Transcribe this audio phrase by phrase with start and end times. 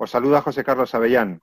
[0.00, 1.40] Os saluda José Carlos Avellán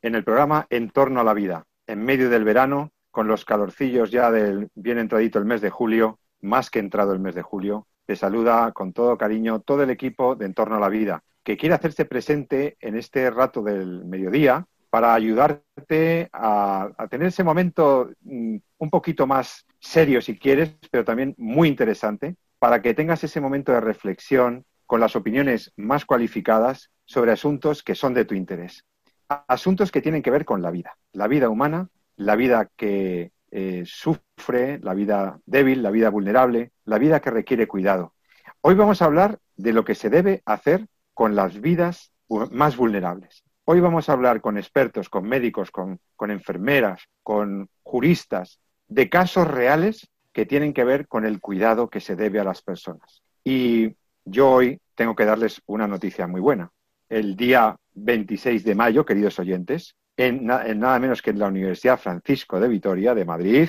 [0.00, 4.10] en el programa En torno a la vida, en medio del verano, con los calorcillos
[4.10, 7.86] ya del bien entradito el mes de julio, más que entrado el mes de julio.
[8.06, 11.58] Te saluda con todo cariño todo el equipo de En torno a la vida, que
[11.58, 18.56] quiere hacerse presente en este rato del mediodía para ayudarte a, tener ese momento mm,
[18.78, 23.70] un poquito más serio si quieres, pero también muy interesante, para que tengas ese momento
[23.70, 28.86] de reflexión con las opiniones más cualificadas sobre asuntos que son de tu interés.
[29.28, 33.82] Asuntos que tienen que ver con la vida, la vida humana, la vida que eh,
[33.84, 38.14] sufre, la vida débil, la vida vulnerable, la vida que requiere cuidado.
[38.62, 42.10] Hoy vamos a hablar de lo que se debe hacer con las vidas
[42.50, 43.44] más vulnerables.
[43.66, 49.46] Hoy vamos a hablar con expertos, con médicos, con, con enfermeras, con juristas, de casos
[49.48, 53.22] reales que tienen que ver con el cuidado que se debe a las personas.
[53.44, 53.98] Y
[54.30, 56.70] yo hoy tengo que darles una noticia muy buena
[57.08, 62.60] el día 26 de mayo, queridos oyentes, en, nada menos que en la Universidad Francisco
[62.60, 63.68] de Vitoria de Madrid,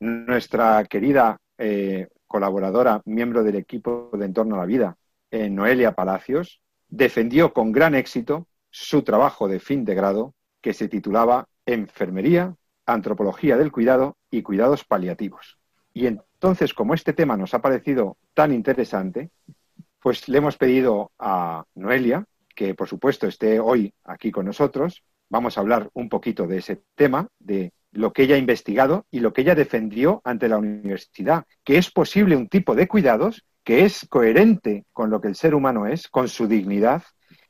[0.00, 4.96] nuestra querida eh, colaboradora, miembro del equipo de Entorno a la Vida,
[5.30, 11.46] Noelia Palacios, defendió con gran éxito su trabajo de fin de grado que se titulaba
[11.66, 12.54] Enfermería,
[12.86, 15.58] Antropología del Cuidado y Cuidados Paliativos.
[15.92, 19.30] Y entonces, como este tema nos ha parecido tan interesante,
[20.00, 22.24] pues le hemos pedido a Noelia
[22.58, 25.04] que por supuesto esté hoy aquí con nosotros.
[25.30, 29.20] Vamos a hablar un poquito de ese tema, de lo que ella ha investigado y
[29.20, 33.84] lo que ella defendió ante la universidad, que es posible un tipo de cuidados que
[33.84, 37.02] es coherente con lo que el ser humano es, con su dignidad,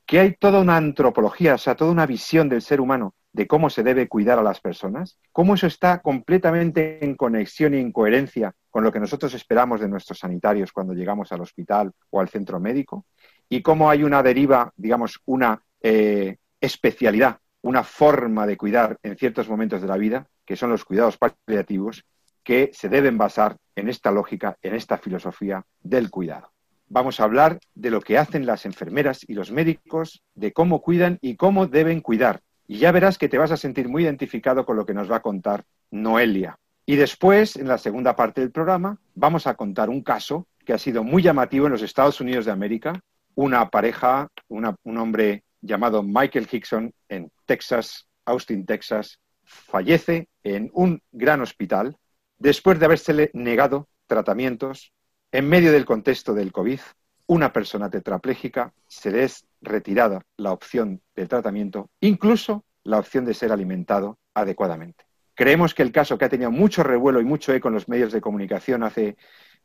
[0.09, 3.69] que hay toda una antropología, o sea, toda una visión del ser humano de cómo
[3.69, 8.55] se debe cuidar a las personas, cómo eso está completamente en conexión y en coherencia
[8.71, 12.59] con lo que nosotros esperamos de nuestros sanitarios cuando llegamos al hospital o al centro
[12.59, 13.05] médico,
[13.51, 19.47] y cómo hay una deriva, digamos, una eh, especialidad, una forma de cuidar en ciertos
[19.51, 22.07] momentos de la vida, que son los cuidados paliativos,
[22.43, 26.51] que se deben basar en esta lógica, en esta filosofía del cuidado.
[26.91, 31.19] Vamos a hablar de lo que hacen las enfermeras y los médicos, de cómo cuidan
[31.21, 32.41] y cómo deben cuidar.
[32.67, 35.17] Y ya verás que te vas a sentir muy identificado con lo que nos va
[35.17, 36.59] a contar Noelia.
[36.87, 40.79] Y después, en la segunda parte del programa, vamos a contar un caso que ha
[40.79, 43.01] sido muy llamativo en los Estados Unidos de América,
[43.35, 51.41] una pareja, un hombre llamado Michael Hickson en Texas, Austin, Texas, fallece en un gran
[51.41, 51.97] hospital
[52.39, 54.93] después de habérsele negado tratamientos
[55.33, 56.81] en medio del contexto del COVID.
[57.27, 63.35] Una persona tetrapléjica se le es retirada la opción del tratamiento, incluso la opción de
[63.35, 65.05] ser alimentado adecuadamente.
[65.35, 68.13] Creemos que el caso que ha tenido mucho revuelo y mucho eco en los medios
[68.13, 69.17] de comunicación hace,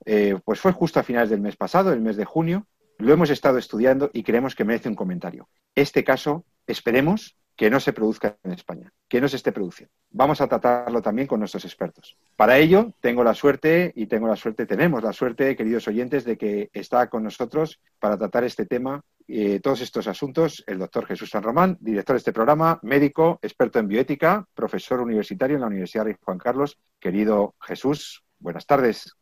[0.06, 3.30] eh, pues fue justo a finales del mes pasado, el mes de junio, lo hemos
[3.30, 5.50] estado estudiando y creemos que merece un comentario.
[5.74, 9.94] Este caso, esperemos que no se produzca en España, que no se esté produciendo.
[10.10, 12.18] Vamos a tratarlo también con nuestros expertos.
[12.36, 16.38] Para ello, tengo la suerte, y tengo la suerte, tenemos la suerte, queridos oyentes, de
[16.38, 21.30] que está con nosotros para tratar este tema, eh, todos estos asuntos, el doctor Jesús
[21.30, 26.06] San Román, director de este programa, médico, experto en bioética, profesor universitario en la Universidad
[26.06, 26.78] de Juan Carlos.
[27.00, 29.16] Querido Jesús, buenas tardes.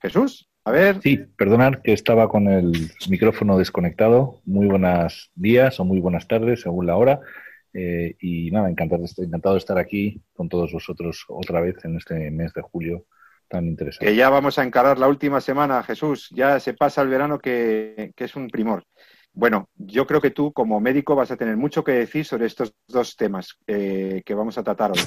[0.00, 0.48] Jesús.
[0.66, 1.00] A ver.
[1.00, 4.40] Sí, perdonad que estaba con el micrófono desconectado.
[4.44, 7.20] Muy buenos días o muy buenas tardes, según la hora.
[7.72, 12.32] Eh, y nada, encantado, encantado de estar aquí con todos vosotros otra vez en este
[12.32, 13.04] mes de julio
[13.46, 14.06] tan interesante.
[14.06, 16.30] Que ya vamos a encarar la última semana, Jesús.
[16.34, 18.82] Ya se pasa el verano que, es un primor.
[19.36, 22.72] Bueno, yo creo que tú como médico vas a tener mucho que decir sobre estos
[22.88, 25.00] dos temas eh, que vamos a tratar hoy.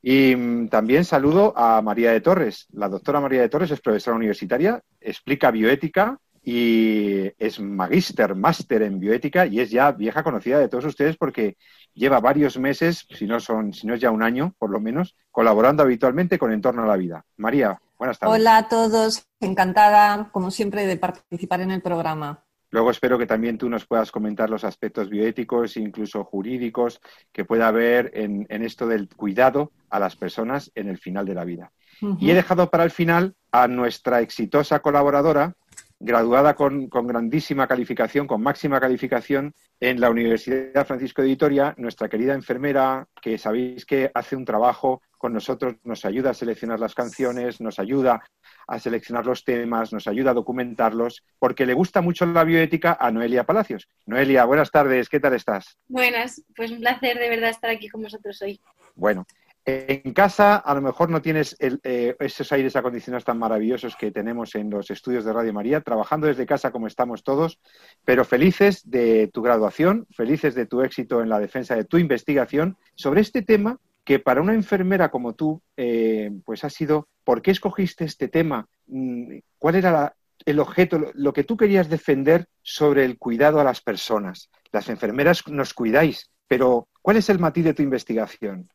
[0.00, 2.68] Y mm, también saludo a María de Torres.
[2.70, 9.00] La doctora María de Torres es profesora universitaria, explica bioética y es magíster, máster en
[9.00, 11.56] bioética y es ya vieja conocida de todos ustedes porque
[11.94, 15.16] lleva varios meses, si no, son, si no es ya un año por lo menos,
[15.32, 17.24] colaborando habitualmente con Entorno a la Vida.
[17.36, 18.36] María, buenas tardes.
[18.36, 22.44] Hola a todos, encantada como siempre de participar en el programa.
[22.70, 27.00] Luego espero que también tú nos puedas comentar los aspectos bioéticos, incluso jurídicos,
[27.32, 31.44] que pueda haber en, esto del cuidado a las personas en el final de la
[31.44, 31.72] vida.
[32.20, 35.56] Y he dejado para el final a nuestra exitosa colaboradora,
[36.00, 42.34] graduada con, grandísima calificación, con máxima calificación en la Universidad Francisco de Vitoria, nuestra querida
[42.34, 47.60] enfermera, que sabéis que hace un trabajo con nosotros, nos ayuda a seleccionar las canciones,
[47.60, 48.22] nos ayuda
[48.68, 53.10] a seleccionar los temas, nos ayuda a documentarlos, porque le gusta mucho la bioética a
[53.10, 53.88] Noelia Palacios.
[54.06, 55.76] Noelia, buenas tardes, ¿qué tal estás?
[55.88, 58.60] Buenas, pues un placer de verdad estar aquí con vosotros hoy.
[58.94, 59.26] Bueno,
[59.70, 64.54] en casa a lo mejor no tienes eh, esos aires acondicionados tan maravillosos que tenemos
[64.54, 67.60] en los estudios de Radio María, trabajando desde casa como estamos todos,
[68.02, 72.78] pero felices de tu graduación, felices de tu éxito en la defensa de tu investigación
[72.94, 77.50] sobre este tema que para una enfermera como tú, eh, pues ha sido, ¿por qué
[77.50, 78.66] escogiste este tema?
[78.86, 80.14] Mm, ¿Cuál era
[80.46, 84.48] el objeto, lo que tú querías defender sobre el cuidado a las personas?
[84.72, 88.70] Las enfermeras nos cuidáis, pero ¿cuál es el matiz de tu investigación?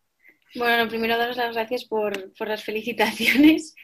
[0.56, 3.76] Bueno, primero daros las gracias por, por las felicitaciones.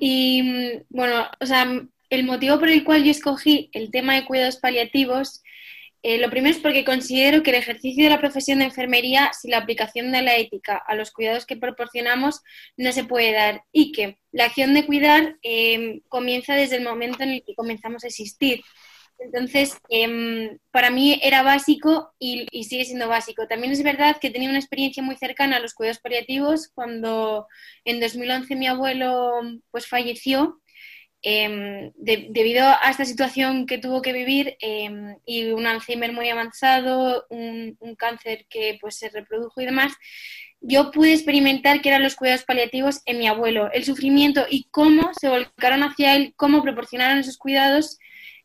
[0.00, 1.66] Y bueno, o sea,
[2.10, 5.42] el motivo por el cual yo escogí el tema de cuidados paliativos,
[6.04, 9.52] eh, lo primero es porque considero que el ejercicio de la profesión de enfermería, sin
[9.52, 12.42] la aplicación de la ética a los cuidados que proporcionamos,
[12.76, 17.22] no se puede dar y que la acción de cuidar eh, comienza desde el momento
[17.22, 18.62] en el que comenzamos a existir.
[19.18, 23.46] Entonces, em, para mí era básico y, sigue siendo básico.
[23.46, 27.46] También es verdad que tenía una experiencia muy cercana a los cuidados paliativos cuando
[27.84, 30.60] en 2011 mi abuelo pues falleció
[31.22, 37.26] em, debido a esta situación que tuvo que vivir em, y un Alzheimer muy avanzado,
[37.30, 39.92] un, un, cáncer que pues se reprodujo y demás,
[40.60, 45.12] yo pude experimentar qué eran los cuidados paliativos en mi abuelo, el sufrimiento y cómo
[45.14, 47.98] se volcaron hacia él, cómo proporcionaron esos cuidados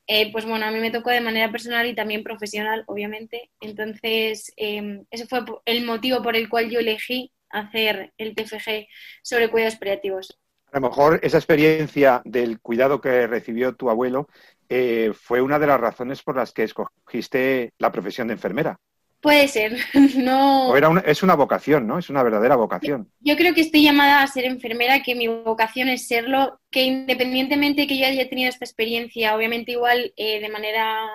[0.08, 3.52] eh, pues bueno, a mí me tocó de manera personal y también profesional, obviamente.
[3.60, 8.88] Entonces, em, ese fue el motivo por el cual yo elegí hacer el TFG
[9.22, 10.40] sobre cuidados paliativos.
[10.72, 14.28] A lo mejor esa experiencia del cuidado que recibió tu abuelo
[14.70, 18.78] eh, fue una de las razones por las que escogiste la profesión de enfermera.
[19.20, 19.78] Puede ser,
[20.18, 20.76] no.
[21.06, 21.98] es una vocación, ¿no?
[21.98, 23.12] Es una verdadera vocación.
[23.20, 27.82] Yo creo que estoy llamada a ser enfermera, que mi vocación es serlo, que independientemente
[27.82, 31.08] de que yo haya tenido esta experiencia, obviamente igual eh, de manera,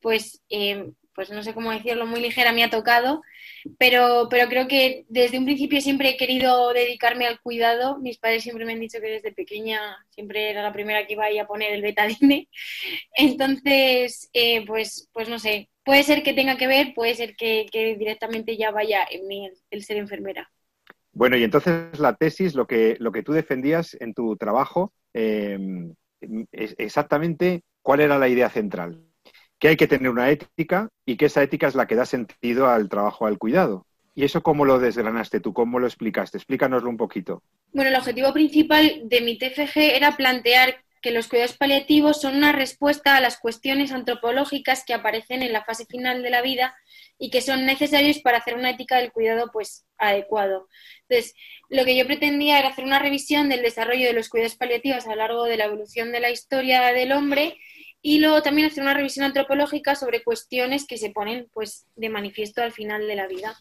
[0.00, 3.22] pues, eh, pues no sé cómo decirlo, muy ligera me ha tocado,
[3.78, 7.98] pero, pero creo que desde un principio siempre he querido dedicarme al cuidado.
[7.98, 9.80] Mis padres siempre me han dicho que desde pequeña
[10.10, 12.48] siempre era la primera que iba a, a poner el betadine.
[13.16, 17.68] Entonces, eh, pues, pues no sé, puede ser que tenga que ver, puede ser que,
[17.98, 20.50] directamente ya vaya en mí el, ser enfermera.
[21.12, 26.74] Bueno, y entonces la tesis, lo que, lo que tú defendías en tu trabajo, es
[26.78, 29.11] exactamente cuál era la idea central.
[29.62, 32.68] Que hay que tener una ética y que esa ética es la que da sentido
[32.68, 33.86] al trabajo, al cuidado.
[34.12, 35.52] ¿Y eso cómo lo desgranaste tú?
[35.52, 36.36] ¿Cómo lo explicaste?
[36.36, 37.44] Explícanoslo un poquito.
[37.72, 42.50] Bueno, el objetivo principal de mi TFG era plantear que los cuidados paliativos son una
[42.50, 46.74] respuesta a las cuestiones antropológicas que aparecen en la fase final de la vida
[47.16, 50.68] y que son necesarios para hacer una ética del cuidado pues adecuado.
[51.08, 51.36] Entonces,
[51.68, 55.10] lo que yo pretendía era hacer una revisión del desarrollo de los cuidados paliativos a
[55.10, 57.58] lo largo de la evolución de la historia del hombre
[58.02, 62.60] y luego también hacer una revisión antropológica sobre cuestiones que se ponen pues de manifiesto
[62.60, 63.56] al final de la vida.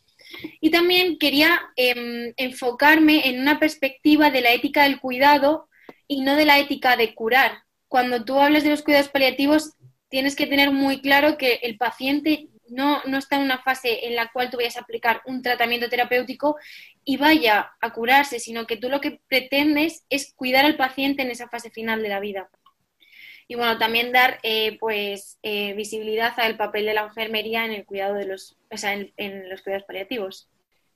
[0.59, 5.69] Y también quería em, enfocarme en una perspectiva de la ética del cuidado
[6.07, 7.63] y no de la ética de curar.
[7.87, 9.73] Cuando tú hablas de los cuidados paliativos,
[10.09, 14.15] tienes que tener muy claro que el paciente no, no, está en una fase en
[14.15, 16.55] la cual tú vayas a aplicar un tratamiento terapéutico
[17.03, 21.31] y vaya a curarse, sino que tú lo que pretendes es cuidar al paciente en
[21.31, 22.49] esa fase final de la vida.
[23.51, 27.85] Y bueno, también dar eh, pues eh, visibilidad al papel de la enfermería en el
[27.85, 30.49] cuidado de los, o sea, en, los cuidados paliativos.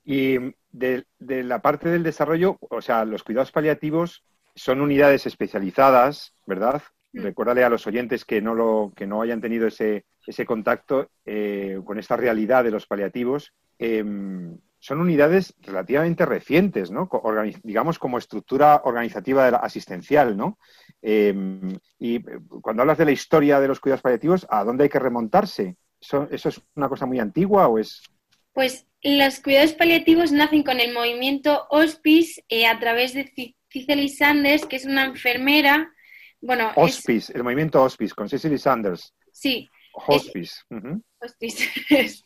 [0.05, 0.37] Y
[0.71, 4.23] de, de, la parte del desarrollo, o sea, los cuidados paliativos
[4.55, 6.81] son unidades especializadas, ¿verdad?
[7.11, 7.23] Mm.
[7.23, 11.81] Recuérdale a los oyentes que no, lo, que no hayan tenido ese, ese contacto eh,
[11.83, 13.51] con esta realidad de los paliativos.
[14.85, 17.09] Son unidades relativamente recientes, ¿no?
[17.63, 20.59] digamos como estructura organizativa asistencial, ¿no?
[21.01, 22.21] Em, y eh,
[22.61, 25.75] cuando hablas de la historia de los cuidados paliativos, ¿a dónde hay que remontarse?
[25.99, 28.03] ¿Eso, es una cosa muy antigua o es...?
[28.53, 34.67] Pues los cuidados paliativos nacen con el movimiento hospice eh, a través de Cicely Sanders,
[34.67, 35.91] que es una enfermera.
[36.41, 39.15] Bueno, Hospice, el movimiento Hospice, con Cicely Sanders.
[39.31, 39.67] Sí.
[39.95, 40.63] Hospice.
[41.19, 41.69] Hospice.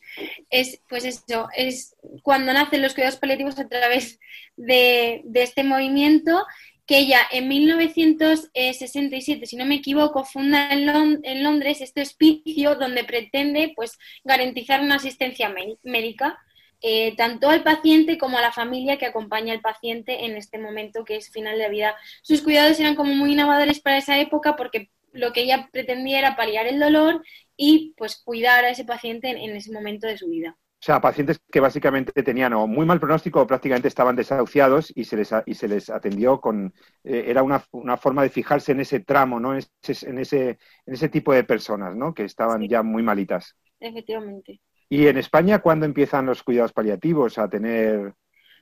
[0.50, 4.20] Es, pues eso, es cuando nacen los cuidados paliativos a través
[4.58, 6.46] de, este movimiento
[6.88, 13.04] que ella en 1967, si no me equivoco, funda en, en, Londres este hospicio donde
[13.04, 16.40] pretende pues garantizar una asistencia médica
[16.82, 21.04] eh, tanto al paciente como a la familia que acompaña al paciente en este momento
[21.04, 21.96] que es final de vida.
[22.22, 26.36] Sus cuidados eran como muy innovadores para esa época porque lo que ella pretendía era
[26.38, 27.22] paliar el dolor
[27.62, 30.56] y pues cuidar a ese paciente en, ese momento de su vida.
[30.58, 35.04] O sea, pacientes que básicamente tenían o muy mal pronóstico o prácticamente estaban desahuciados y
[35.04, 36.74] se les, y se les atendió con...
[37.04, 37.60] Eh, era una,
[37.98, 39.54] forma de fijarse en ese tramo, ¿no?
[39.54, 42.14] En ese, en ese, en ese tipo de personas, ¿no?
[42.14, 43.58] Que estaban ya muy malitas.
[43.78, 44.62] Efectivamente.
[44.88, 48.14] ¿Y en España cuándo empiezan los cuidados paliativos a tener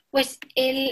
[0.09, 0.39] pues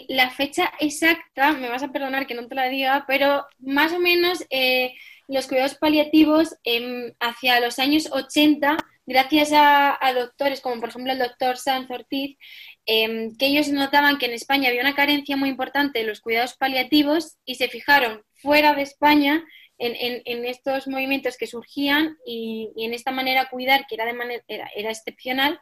[0.09, 3.99] la fecha exacta, me vas a perdonar que no te la diga, pero más o
[3.99, 4.93] menos eh,
[5.27, 11.19] los cuidados paliativos em, hacia los años 80, gracias a, doctores como por ejemplo el
[11.19, 12.37] doctor Sanz Ortiz,
[12.85, 16.55] em, que ellos notaban que en España había una carencia muy importante de los cuidados
[16.55, 19.43] paliativos y se fijaron fuera de España
[19.77, 24.89] en, estos movimientos que surgían y, en esta manera cuidar que era, de manera, era
[24.89, 25.59] excepcional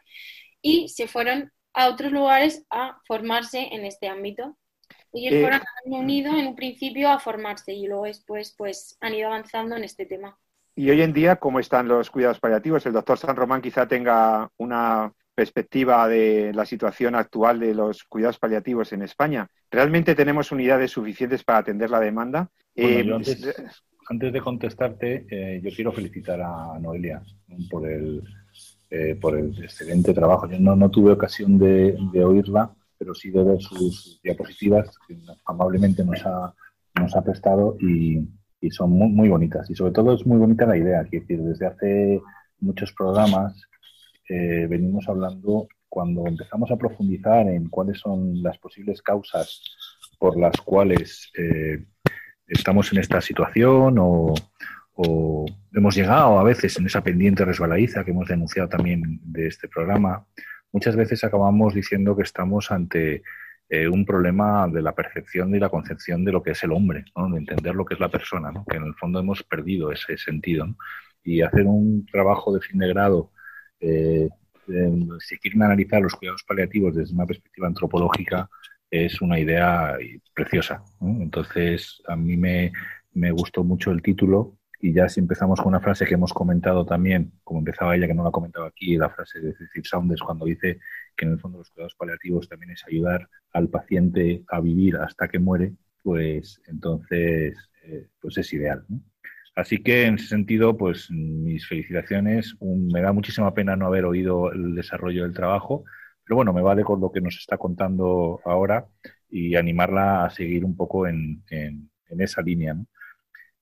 [0.62, 4.56] y se fueron a otros lugares a formarse en este ámbito.
[5.14, 9.28] Ellos eh, fueron unidos en un principio a formarse y luego después pues han ido
[9.28, 10.36] avanzando en este tema.
[10.74, 12.84] Y hoy en día, ¿cómo están los cuidados paliativos?
[12.84, 18.40] El doctor San Román quizá tenga una perspectiva de la situación actual de los cuidados
[18.40, 19.48] paliativos en España.
[19.70, 22.50] ¿Realmente tenemos unidades suficientes para atender la demanda?
[22.74, 23.08] Eh,
[24.10, 27.22] antes, de contestarte, eh, yo quiero felicitar a Noelia
[27.70, 28.22] por el,
[29.20, 30.48] por el excelente trabajo.
[30.48, 36.02] Yo no, no tuve ocasión de, de oírla, pero sí de sus diapositivas que amablemente
[36.02, 36.54] nos ha,
[36.98, 38.26] nos ha prestado y,
[38.70, 39.68] son muy, muy, bonitas.
[39.68, 42.22] Y sobre todo es muy bonita la idea, que decir, desde hace
[42.60, 43.60] muchos programas
[44.26, 49.60] eh, venimos hablando, cuando empezamos a profundizar en cuáles son las posibles causas
[50.18, 51.84] por las cuales eh,
[52.48, 54.32] estamos en esta situación o,
[54.94, 55.44] o
[55.74, 60.26] hemos llegado a veces en esa pendiente resbaladiza que hemos denunciado también de este programa,
[60.74, 63.22] muchas veces acabamos diciendo que estamos ante
[63.68, 67.04] eh, un problema de la percepción y la concepción de lo que es el hombre,
[67.14, 70.66] de entender lo que es la persona, que en el fondo hemos perdido ese sentido.
[71.22, 73.30] Y hacer un trabajo de fin de grado,
[73.78, 74.28] eh,
[75.20, 78.50] si quieren analizar los cuidados paliativos desde una perspectiva antropológica,
[78.90, 79.96] es una idea
[80.34, 80.82] preciosa.
[81.00, 82.72] Entonces, a mí me,
[83.12, 86.84] me gustó mucho el título y ya si empezamos con una frase que hemos comentado
[86.84, 90.20] también, como empezaba ella, que no la ha comentado aquí, la frase de Cecil Saunders
[90.20, 90.78] cuando dice
[91.16, 95.26] que en el fondo los cuidados paliativos también es ayudar al paciente a vivir hasta
[95.26, 95.72] que muere,
[96.02, 98.84] pues entonces eh, pues es ideal.
[99.56, 102.54] Así que en ese sentido, pues mis felicitaciones.
[102.60, 105.84] me da muchísima pena no haber oído el desarrollo del trabajo,
[106.26, 108.86] pero bueno, me vale con lo que nos está contando ahora
[109.30, 111.42] y animarla a seguir un poco en,
[112.18, 112.76] esa línea.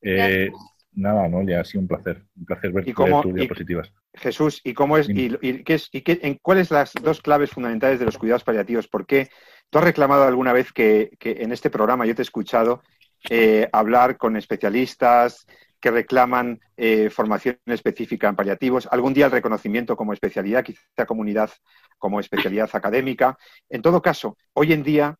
[0.00, 0.50] Eh,
[0.94, 2.22] Nada, no, ya ha sido un placer.
[2.36, 3.92] Un placer ver, ¿Y cómo, tus diapositivas.
[4.14, 5.30] Jesús, ¿y cómo es, y,
[5.64, 8.88] qué es, y qué, en cuáles las dos claves fundamentales de los cuidados paliativos?
[8.88, 9.30] ¿Por qué
[9.70, 12.82] tú has reclamado alguna vez que, en este programa yo te he escuchado
[13.30, 15.46] eh, hablar con especialistas
[15.80, 21.50] que reclaman eh, formación específica en paliativos, algún día el reconocimiento como especialidad, quizá comunidad
[21.98, 23.36] como especialidad académica.
[23.68, 25.16] En todo caso, hoy en día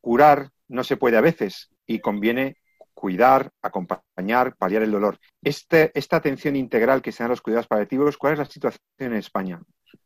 [0.00, 2.56] curar no se puede a veces y conviene
[2.98, 5.18] cuidar, acompañar, paliar el dolor.
[5.40, 9.12] Este, esta atención integral que se dan los cuidados paliativos, ¿cuál es la situación en
[9.12, 9.62] España?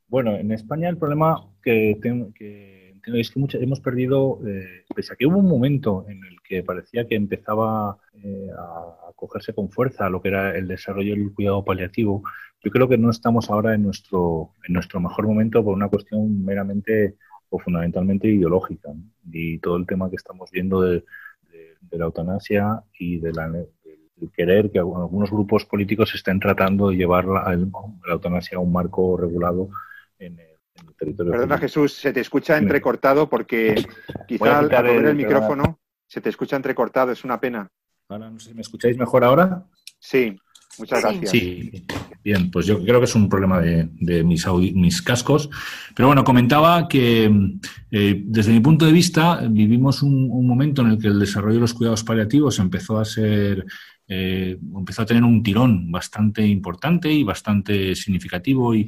[0.09, 5.25] Bueno, en España el problema que, que es que hemos perdido, eh, pese a que
[5.25, 10.21] hubo un momento en el que parecía que empezaba eh, a, cogerse con fuerza lo
[10.21, 12.23] que era el desarrollo del cuidado paliativo,
[12.63, 16.45] yo creo que no estamos ahora en nuestro, en nuestro mejor momento por una cuestión
[16.45, 17.17] meramente
[17.49, 18.91] o fundamentalmente ideológica.
[19.31, 21.05] Y todo el tema que estamos viendo de,
[21.83, 23.69] de la eutanasia y de la, del
[24.35, 27.59] querer que algunos grupos políticos estén tratando de llevar la,
[28.09, 29.69] eutanasia a un marco regulado
[30.19, 30.47] en el,
[30.99, 31.33] territorio.
[31.33, 33.85] Perdona, Jesús, se te escucha entrecortado porque
[34.27, 37.69] quizá al poner el, micrófono se te escucha entrecortado, es una pena.
[38.09, 39.65] Ahora, no sé si me escucháis mejor ahora.
[39.99, 40.37] Sí,
[40.79, 41.31] muchas gracias.
[41.31, 41.87] Sí,
[42.23, 45.51] bien, pues yo creo que es un problema de, mis, mis, cascos.
[45.95, 47.31] Pero bueno, comentaba que
[47.91, 51.61] eh, desde mi punto de vista vivimos un, momento en el que el desarrollo de
[51.61, 53.65] los cuidados paliativos empezó a ser,
[54.09, 58.87] eh, empezó a tener un tirón bastante importante y bastante significativo y,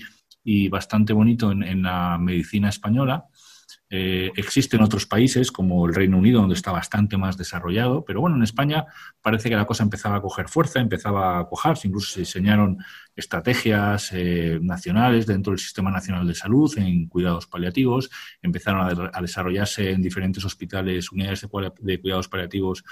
[0.69, 3.25] bastante bonito en la medicina española.
[3.97, 8.35] Eh, existen otros países como el Reino Unido, donde está bastante más desarrollado, pero bueno,
[8.35, 8.87] en España
[9.23, 12.79] parece que la cosa empezaba a coger fuerza, empezaba a cojarse, incluso se diseñaron
[13.15, 18.11] estrategias eh, nacionales dentro del Sistema Nacional de Salud en cuidados paliativos,
[18.43, 21.47] empezaron a, desarrollarse en diferentes hospitales unidades
[21.79, 22.83] de, cuidados paliativos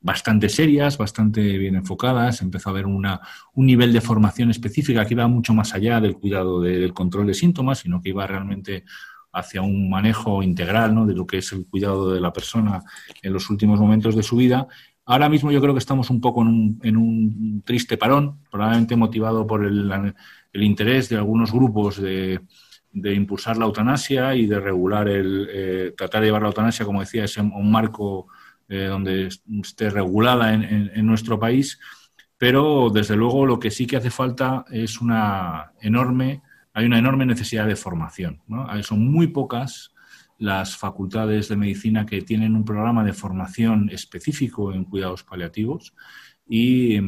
[0.00, 3.20] bastante serias, bastante bien enfocadas, empezó a haber una,
[3.54, 7.34] un nivel de formación específica que iba mucho más allá del cuidado del control de
[7.34, 8.84] síntomas, sino que iba realmente
[9.32, 11.06] hacia un manejo integral ¿no?
[11.06, 12.82] de lo que es el cuidado de la persona
[13.22, 14.68] en los últimos momentos de su vida,
[15.04, 19.64] Ahora mismo yo creo que estamos un poco en un, triste parón, probablemente motivado por
[19.64, 20.14] el,
[20.52, 22.40] interés de algunos grupos de,
[22.92, 27.24] impulsar la eutanasia y de regular el, eh, tratar de llevar la eutanasia, como decía,
[27.24, 28.28] es un marco
[28.68, 29.28] eh, donde
[29.60, 31.80] esté regulada en, nuestro país.
[32.38, 36.42] Pero desde luego lo que sí que hace falta es una enorme,
[36.74, 38.40] hay una enorme necesidad de formación.
[38.82, 39.92] Son muy pocas
[40.38, 45.94] las facultades de medicina que tienen un programa de formación específico en cuidados paliativos.
[46.48, 46.98] Y,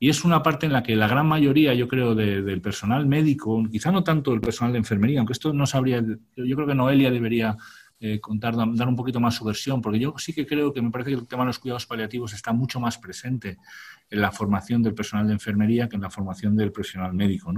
[0.00, 3.92] es una parte en la que la gran mayoría, yo creo, del personal médico, quizá
[3.92, 7.56] no tanto el personal de enfermería, aunque esto no sabría, yo creo que Noelia debería
[8.00, 10.90] eh, contar, dar un poquito más su versión, porque yo sí que creo que me
[10.90, 13.58] parece que el tema de los cuidados paliativos está mucho más presente
[14.10, 17.54] en la formación del personal de enfermería que en la formación del profesional médico.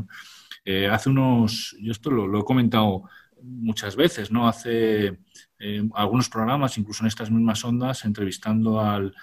[0.65, 3.05] Eh, hace unos, yo esto lo he comentado
[3.45, 4.49] muchas veces, ¿no?
[4.49, 5.19] Hace
[5.59, 9.15] eh, algunos programas, incluso en estas mismas ondas, entrevistando al,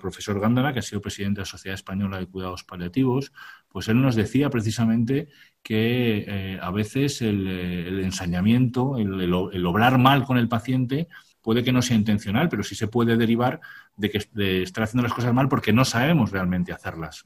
[0.00, 3.32] profesor Gándara, que ha sido presidente de la Sociedad Española de Cuidados Paliativos,
[3.68, 5.28] pues él nos decía precisamente
[5.62, 11.08] que eh, a veces el, el ensañamiento, el obrar mal con el paciente,
[11.42, 13.60] puede que no sea intencional, pero sí se puede derivar
[13.96, 17.24] de que de haciendo las cosas mal porque no sabemos realmente hacerlas.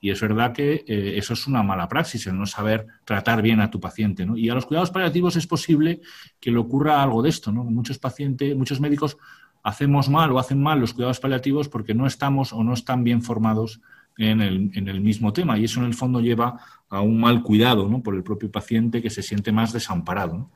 [0.00, 3.60] Y es verdad que eh, eso es una mala praxis, el no saber tratar bien
[3.60, 4.26] a tu paciente.
[4.36, 6.00] Y a los cuidados paliativos es posible
[6.40, 7.52] que le ocurra algo de esto.
[7.52, 7.62] ¿no?
[7.64, 9.16] Muchos pacientes, muchos médicos
[9.62, 13.22] hacemos mal o hacen mal los cuidados paliativos porque no estamos o no están bien
[13.22, 13.80] formados
[14.16, 17.42] en el, en el, mismo tema y eso en el fondo lleva a un mal
[17.42, 18.02] cuidado ¿no?
[18.02, 20.50] por el propio paciente que se siente más desamparado.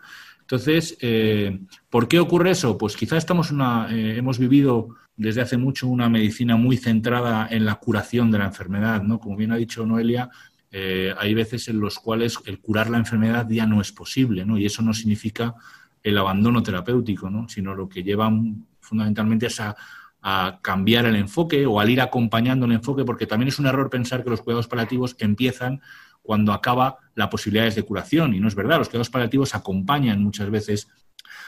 [0.52, 2.76] Entonces, eh, ¿por qué ocurre eso?
[2.76, 7.64] Pues quizás estamos una, eh, hemos vivido desde hace mucho una medicina muy centrada en
[7.64, 9.18] la curación de la enfermedad, ¿no?
[9.18, 10.28] Como bien ha dicho Noelia,
[10.70, 14.58] eh, hay veces en los cuales el curar la enfermedad ya no es posible, ¿no?
[14.58, 15.54] Y eso no significa
[16.02, 17.48] el abandono terapéutico, ¿no?
[17.48, 18.30] Sino lo que lleva
[18.78, 19.74] fundamentalmente es a,
[20.20, 23.88] a cambiar el enfoque o al ir acompañando el enfoque, porque también es un error
[23.88, 25.80] pensar que los cuidados paliativos empiezan
[26.22, 28.34] cuando acaba la posibilidades de curación.
[28.34, 30.88] Y no es verdad, los cuidados paliativos acompañan muchas veces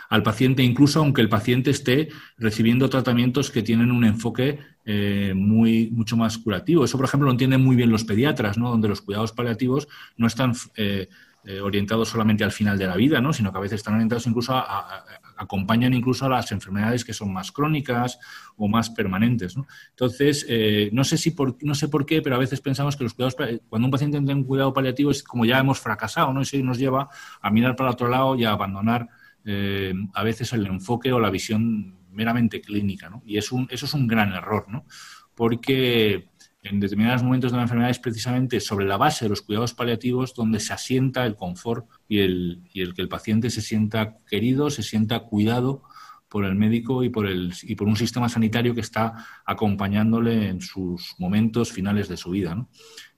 [0.08, 5.90] al paciente, incluso aunque el paciente esté recibiendo tratamientos que tienen un enfoque eh, muy,
[5.90, 6.84] mucho más curativo.
[6.84, 8.70] Eso, por ejemplo, lo entienden muy bien los pediatras, ¿no?
[8.70, 11.08] donde los cuidados paliativos no están eh,
[11.46, 13.32] eh, orientados solamente al final de la vida, ¿no?
[13.32, 15.04] sino que a veces están orientados incluso a,
[15.36, 18.18] acompañan incluso a las enfermedades que son más crónicas
[18.56, 19.54] o más permanentes.
[19.90, 23.04] Entonces, eh, no, sé si por, no sé por qué, pero a veces pensamos que
[23.04, 23.36] los cuidados,
[23.68, 26.40] cuando un paciente entra en un cuidado paliativo es como ya hemos fracasado, ¿no?
[26.40, 27.08] eso nos lleva
[27.40, 29.08] a mirar para otro lado y a abandonar
[29.44, 33.10] eh, a veces el enfoque o la visión meramente clínica.
[33.26, 34.86] Y eso es un gran error, ¿no?
[35.34, 36.28] porque
[36.64, 40.34] en determinados momentos de la enfermedad es precisamente sobre la base de los cuidados paliativos
[40.34, 44.70] donde se asienta el confort y el, y el que el paciente se sienta querido,
[44.70, 45.82] se sienta cuidado
[46.28, 50.62] por el médico y por, el, y por un sistema sanitario que está acompañándole en
[50.62, 52.66] sus momentos finales de su vida.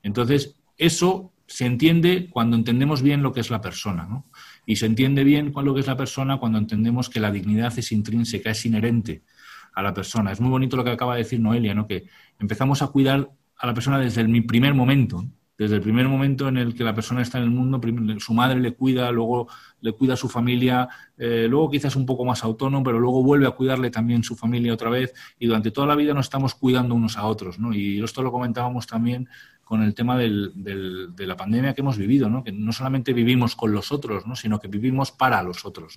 [0.03, 4.07] Entonces, eso se entiende cuando entendemos bien lo que es la persona.
[4.07, 4.27] ¿no?
[4.67, 7.93] Y se entiende bien lo que es la persona cuando entendemos que la dignidad es
[7.93, 9.23] intrínseca, es inherente
[9.77, 10.33] a la persona.
[10.33, 11.87] Es muy bonito lo que acaba de decir Noelia, ¿no?
[11.87, 12.07] que
[12.41, 15.25] empezamos a cuidar a la persona desde el primer momento.
[15.59, 17.81] Desde el primer momento en el que la persona está en el mundo,
[18.19, 19.49] su madre le cuida, luego
[19.81, 20.87] le cuida a su familia,
[21.17, 24.75] eh, luego quizás un poco más autónomo, pero luego vuelve a cuidarle también su familia
[24.75, 27.59] otra vez y durante toda la vida nos estamos cuidando unos a otros.
[27.59, 27.73] ¿no?
[27.73, 29.29] Y esto lo comentábamos también
[29.67, 32.45] con el tema del, de la pandemia que hemos vivido, ¿no?
[32.45, 34.37] que no solamente vivimos con los otros, ¿no?
[34.37, 35.97] sino que vivimos para los otros.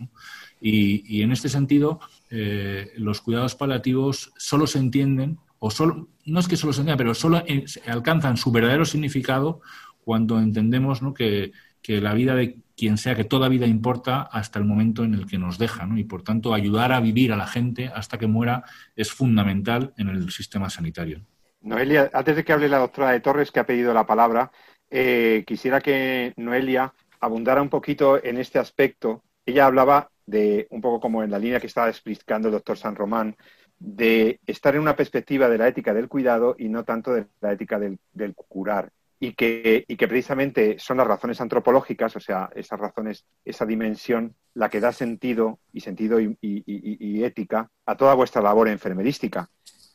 [0.59, 1.99] Y, en este sentido,
[2.31, 6.97] eh, los cuidados paliativos solo se entienden, o solo, no es que solo se entiendan,
[6.97, 7.43] pero solo
[7.85, 9.61] alcanzan su verdadero significado
[10.03, 11.51] cuando entendemos que,
[11.83, 15.27] que, la vida de quien sea, que toda vida importa hasta el momento en el
[15.27, 15.85] que nos deja.
[15.85, 15.95] ¿no?
[15.99, 18.63] Y por tanto, ayudar a vivir a la gente hasta que muera
[18.95, 21.21] es fundamental en el sistema sanitario.
[21.61, 24.51] Noelia, antes de que hable la doctora de Torres, que ha pedido la palabra,
[24.89, 29.23] eh, quisiera que Noelia abundara un poquito en este aspecto.
[29.45, 32.95] Ella hablaba de, un poco como en la línea que estaba explicando el doctor San
[32.95, 33.35] Román,
[33.77, 37.53] de estar en una perspectiva de la ética del cuidado y no tanto de la
[37.53, 37.99] ética del,
[38.35, 38.91] curar.
[39.21, 44.33] Y que, y que, precisamente son las razones antropológicas, o sea, esas razones, esa dimensión,
[44.53, 49.49] la que da sentido y sentido y ética a toda vuestra labor enfermerística.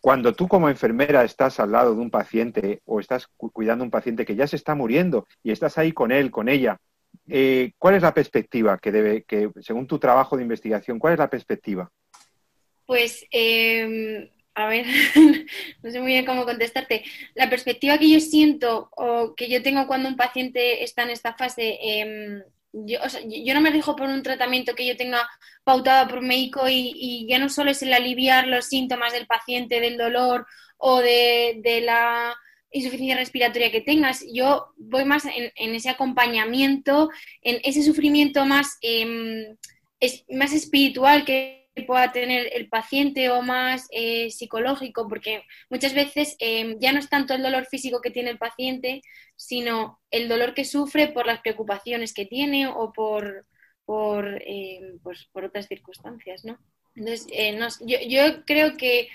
[0.04, 3.90] Cuando tú como enfermera estás al lado de un paciente o estás cuidando a un
[3.90, 6.76] paciente que ya se está muriendo y estás ahí con él, con ella,
[7.26, 11.18] eh, ¿cuál es la perspectiva que debe, que según tu trabajo de investigación, cuál es
[11.20, 11.90] la perspectiva?
[12.84, 14.84] Pues, em, a ver,
[15.82, 17.02] no sé muy bien cómo contestarte.
[17.34, 21.32] La perspectiva que yo siento o que yo tengo cuando un paciente está en esta
[21.32, 22.42] fase em,
[22.74, 25.28] yo, yo no me rijo por un tratamiento que yo tenga
[25.62, 29.96] pautado por médico y, ya no solo es el aliviar los síntomas del paciente, del
[29.96, 32.34] dolor o de, la
[32.72, 34.24] insuficiencia respiratoria que tengas.
[34.32, 37.10] Yo voy más en, ese acompañamiento,
[37.42, 39.56] en ese sufrimiento más, em,
[40.28, 46.78] más espiritual que pueda tener el paciente o más eh, psicológico, porque muchas veces em,
[46.78, 49.02] ya no es tanto el dolor físico que tiene el paciente,
[49.36, 53.46] sino el dolor que sufre por las preocupaciones que tiene o por,
[53.84, 56.58] por, em, pues, por otras circunstancias, ¿no?
[56.94, 59.08] Entonces, eh, yo, yo, creo que,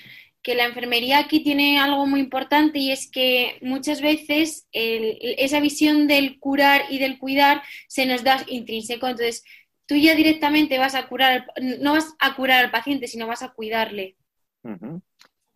[0.44, 6.08] que, la enfermería aquí tiene algo muy importante y es que muchas veces esa visión
[6.08, 9.08] del curar y del cuidar se nos da intrínseco.
[9.08, 9.46] Entonces,
[9.90, 11.48] tú ya directamente vas a curar,
[11.80, 14.18] no vas a curar al paciente, sino vas a cuidarle.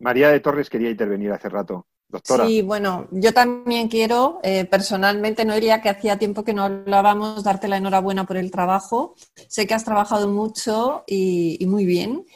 [0.00, 1.86] María de Torres quería intervenir hace rato.
[2.08, 2.44] Doctora.
[2.44, 7.44] Sí, bueno, yo también quiero, eh, personalmente, no diría que hacía tiempo que no hablábamos,
[7.44, 9.14] darte la enhorabuena por el trabajo.
[9.46, 12.26] Sé que has trabajado mucho y, muy bien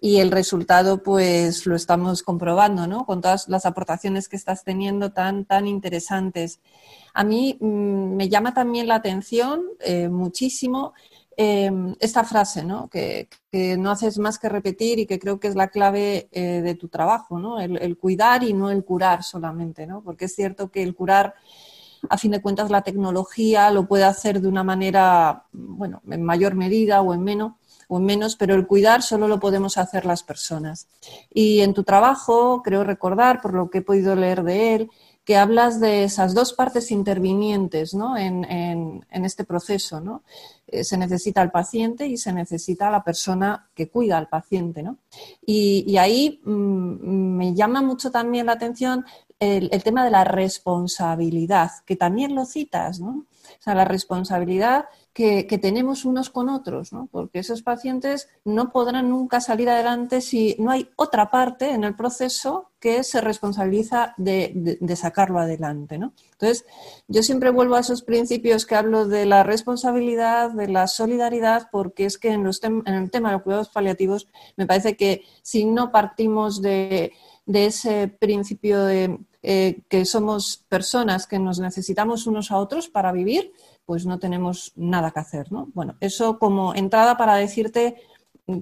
[0.00, 3.04] y el resultado pues lo estamos comprobando, ¿no?
[3.04, 6.60] Con todas las aportaciones que estás teniendo tan, tan interesantes.
[7.12, 10.94] A mí mm, me llama también la atención eh, muchísimo
[11.36, 12.88] Em, esta frase, ¿no?
[12.88, 13.28] Que,
[13.78, 16.88] no haces más que repetir y que creo que es la clave eh, de tu
[16.88, 17.60] trabajo, ¿no?
[17.60, 20.02] El, cuidar y no el curar solamente, ¿no?
[20.02, 21.34] Porque es cierto que el curar,
[22.10, 26.54] a fin de cuentas, la tecnología lo puede hacer de una manera, bueno, en mayor
[26.56, 27.52] medida o en menos,
[27.88, 30.88] o en menos, pero el cuidar solo lo podemos hacer las personas.
[31.32, 34.90] Y en tu trabajo, creo recordar, por lo que he podido leer de él,
[35.24, 38.16] que hablas de esas dos partes intervinientes ¿no?
[38.16, 40.00] en, este proceso.
[40.00, 40.22] ¿no?
[40.66, 44.82] Eh, se necesita el paciente y se necesita la persona que cuida al paciente.
[44.82, 44.98] ¿no?
[45.44, 49.04] Y, ahí mm, me llama mucho también la atención
[49.40, 53.00] el, el, tema de la responsabilidad, que también lo citas.
[53.00, 53.24] ¿no?
[53.64, 57.08] Sea, la responsabilidad que, tenemos unos con otros, ¿no?
[57.10, 61.96] porque esos pacientes no podrán nunca salir adelante si no hay otra parte en el
[61.96, 65.96] proceso que se responsabiliza de, sacarlo adelante.
[65.96, 66.12] ¿no?
[66.32, 66.66] Entonces,
[67.08, 72.04] yo siempre vuelvo a esos principios que hablo de la responsabilidad, de la solidaridad, porque
[72.04, 75.64] es que en, los en el tema de los cuidados paliativos me parece que si
[75.64, 77.12] no partimos de,
[77.46, 83.52] ese principio de eh, que somos personas que nos necesitamos unos a otros para vivir,
[83.84, 85.68] pues no tenemos nada que hacer, ¿no?
[85.74, 87.96] Bueno, eso como entrada para decirte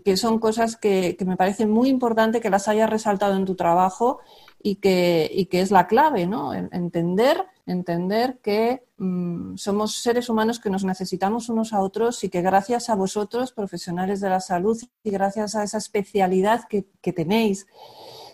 [0.04, 4.18] que son cosas que, me parecen muy importante que las hayas resaltado en tu trabajo
[4.60, 6.52] y que, que es la clave, ¿no?
[6.52, 12.42] Entender, entender que mm, somos seres humanos que nos necesitamos unos a otros y que
[12.42, 17.68] gracias a vosotros, profesionales de la salud, y gracias a esa especialidad que, que tenéis,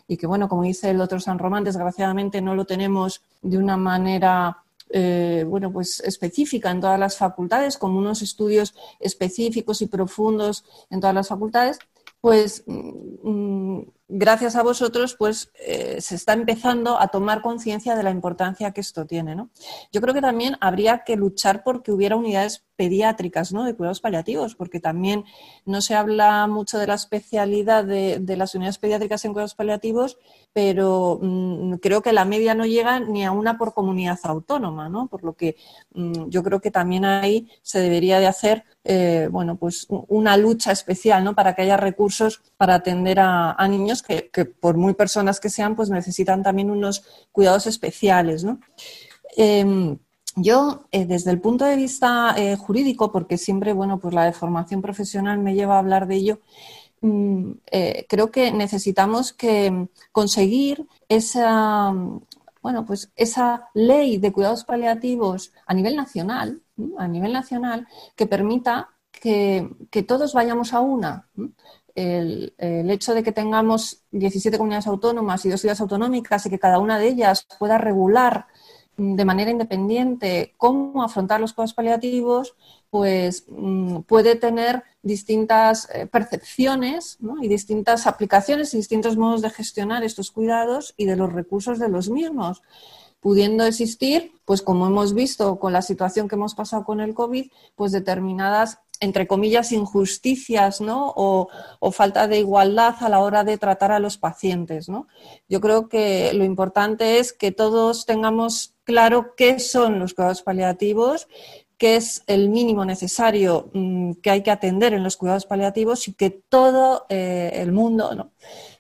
[0.08, 3.76] y que, bueno, como dice el doctor San Román, desgraciadamente no lo tenemos de una
[3.76, 10.64] manera eh, bueno, pues específica en todas las facultades, como unos estudios específicos y profundos
[10.90, 11.78] en todas las facultades,
[12.20, 18.10] pues mm, gracias a vosotros, pues eh, se está empezando a tomar conciencia de la
[18.10, 19.36] importancia que esto tiene.
[19.36, 19.50] ¿no?
[19.92, 23.64] Yo creo que también habría que luchar porque hubiera unidades pediátricas ¿no?
[23.64, 25.24] de cuidados paliativos, porque también
[25.66, 30.16] no se habla mucho de la especialidad de, las unidades pediátricas en cuidados paliativos,
[30.52, 35.08] pero mm, creo que la media no llega ni a una por comunidad autónoma, ¿no?
[35.08, 35.56] por lo que
[35.92, 40.70] mm, yo creo que también ahí se debería de hacer eh, bueno, pues una lucha
[40.70, 41.34] especial ¿no?
[41.34, 45.90] para que haya recursos para atender a, niños que, por muy personas que sean, pues
[45.90, 48.44] necesitan también unos cuidados especiales.
[48.44, 48.60] ¿no?
[49.36, 49.98] Em,
[50.42, 54.82] yo, eh, desde el punto de vista eh, jurídico, porque siempre, bueno, pues la deformación
[54.82, 56.40] profesional me lleva a hablar de ello,
[57.00, 61.92] mm, eh, creo que necesitamos que conseguir esa,
[62.62, 66.62] bueno, pues esa ley de cuidados paliativos a nivel nacional,
[66.98, 69.68] a nivel nacional, que permita que,
[70.06, 71.28] todos vayamos a una.
[71.94, 76.58] El, el, hecho de que tengamos 17 comunidades autónomas y dos ciudades autonómicas y que
[76.60, 78.46] cada una de ellas pueda regular
[78.98, 82.56] de manera independiente cómo afrontar los cuidados paliativos,
[82.90, 90.02] pues mm, puede tener distintas eh, percepciones y distintas aplicaciones y distintos modos de gestionar
[90.02, 92.60] estos cuidados y de los recursos de los mismos.
[93.20, 97.50] Pudiendo existir, pues como hemos visto con la situación que hemos pasado con el COVID,
[97.76, 101.12] pues determinadas entre comillas, injusticias ¿no?
[101.16, 101.48] o,
[101.92, 104.88] falta de igualdad a la hora de tratar a los pacientes.
[104.88, 105.08] ¿no?
[105.48, 111.28] Yo creo que lo importante es que todos tengamos claro qué son los cuidados paliativos,
[111.76, 116.14] qué es el mínimo necesario mm, que hay que atender en los cuidados paliativos y
[116.14, 118.32] que todo eh, el mundo, ¿no?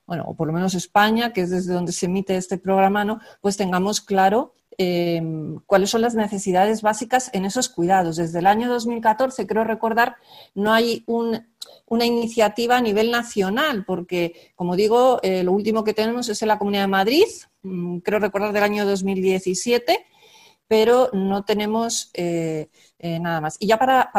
[0.06, 3.20] bueno, o por lo menos España, que es desde donde se emite este programa, ¿no?
[3.42, 5.20] pues tengamos claro eh,
[5.66, 8.14] cuáles son las necesidades básicas en esos cuidados.
[8.14, 10.16] Desde el año 2014, creo recordar,
[10.54, 16.28] no hay una iniciativa a nivel nacional, porque, como digo, eh, lo último que tenemos
[16.28, 17.26] es en la Comunidad de Madrid,
[17.62, 20.06] mm, creo recordar del año 2017,
[20.68, 22.68] pero no tenemos eh,
[23.00, 23.56] nada más.
[23.58, 24.10] Y ya para,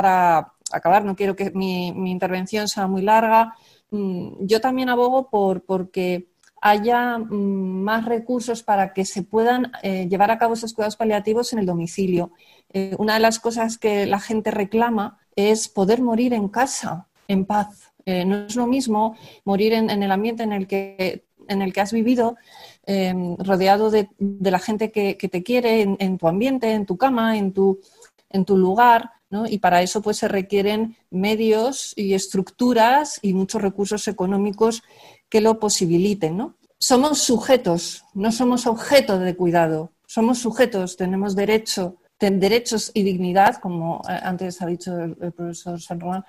[0.71, 3.55] acabar, no quiero que mi, intervención sea muy larga,
[3.91, 6.28] mm, yo también abogo por porque
[6.61, 11.53] haya mm, más recursos para que se puedan eh, llevar a cabo esos cuidados paliativos
[11.53, 12.31] en el domicilio.
[12.71, 17.45] Eh, una de las cosas que la gente reclama es poder morir en casa, en
[17.45, 17.91] paz.
[18.05, 21.81] Eh, no es lo mismo morir en, el ambiente en el que, en el que
[21.81, 22.37] has vivido,
[23.37, 27.79] rodeado de, la gente que, te quiere, en, tu ambiente, en tu cama, en tu,
[28.31, 29.11] en tu lugar,
[29.47, 34.83] y para eso pues se requieren medios y estructuras y muchos recursos económicos
[35.29, 36.55] que lo posibiliten, ¿no?
[36.79, 44.01] Somos sujetos, no somos objeto de cuidado, somos sujetos, tenemos derecho, derechos y dignidad, como
[44.09, 46.25] eh, antes ha dicho el, profesor San Román,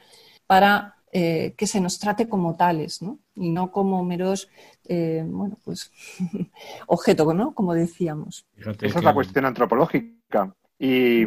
[0.47, 3.19] para eh, que se nos trate como tales, ¿no?
[3.35, 4.49] Y no como meros,
[4.85, 5.91] eh, bueno, pues,
[6.87, 7.55] objeto, ¿no?
[7.55, 8.47] Como decíamos.
[8.57, 10.55] Esa es la cuestión antropológica.
[10.83, 11.27] Y,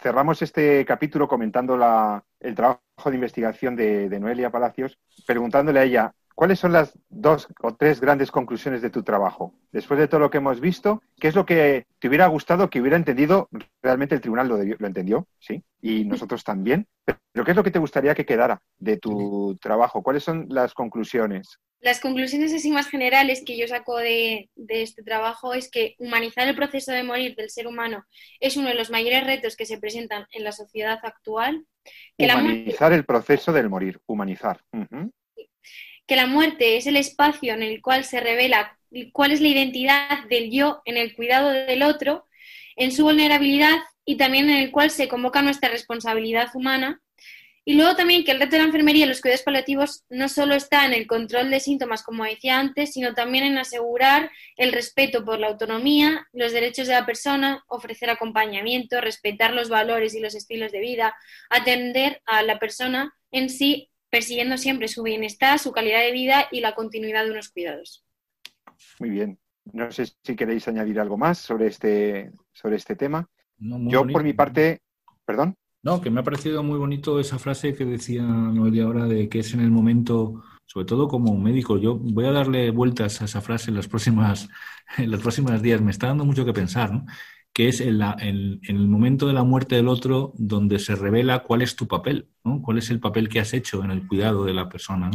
[0.00, 1.74] cerramos este capítulo comentando
[2.40, 7.48] el trabajo de investigación de, de Noelia Palacios, preguntándole a ella ¿Cuáles son las dos
[7.60, 9.54] o tres grandes conclusiones de tu trabajo?
[9.70, 12.80] Después de todo lo que hemos visto, ¿qué es lo que te hubiera gustado que
[12.80, 13.48] hubiera entendido?
[13.82, 16.86] Realmente el tribunal lo, lo entendió, sí, y nosotros también.
[17.04, 20.02] Pero ¿qué es lo que te gustaría que quedara de tu trabajo?
[20.02, 21.58] ¿Cuáles son las conclusiones?
[21.82, 26.54] Las conclusiones así más generales que yo saco de, este trabajo es que humanizar el
[26.54, 28.06] proceso de morir del ser humano
[28.40, 31.66] es uno de los mayores retos que se presentan en la sociedad actual.
[32.16, 34.60] humanizar el proceso del morir, humanizar
[36.06, 38.78] que la muerte es el espacio en el cual se revela
[39.12, 42.26] cuál es la identidad del yo en el cuidado del otro,
[42.76, 47.00] en su vulnerabilidad y también en el cual se convoca nuestra responsabilidad humana.
[47.64, 50.54] Y luego también que el reto de la enfermería y los cuidados paliativos no solo
[50.54, 55.24] está en el control de síntomas, como decía antes, sino también en asegurar el respeto
[55.24, 60.34] por la autonomía, los derechos de la persona, ofrecer acompañamiento, respetar los valores y los
[60.34, 61.14] estilos de vida,
[61.50, 66.60] atender a la persona en sí persiguiendo siempre su bienestar, su calidad de vida y
[66.60, 68.04] la continuidad de unos cuidados.
[68.98, 69.38] Muy bien.
[69.72, 73.28] No sé si queréis añadir algo más sobre este, sobre este tema.
[73.56, 74.82] Yo, por mi parte,
[75.24, 75.56] perdón.
[75.82, 79.40] No, que me ha parecido muy bonito esa frase que decía Noelia ahora de que
[79.40, 81.76] es en el momento, sobre todo como médico.
[81.78, 84.48] Yo voy a darle vueltas a esa frase en las próximas,
[84.98, 85.80] en los próximos días.
[85.80, 87.06] Me está dando mucho que pensar, ¿no?
[87.52, 88.00] que es en,
[88.62, 92.62] el momento de la muerte del otro donde se revela cuál es tu papel, ¿no?
[92.62, 95.10] cuál es el papel que has hecho en el cuidado de la persona.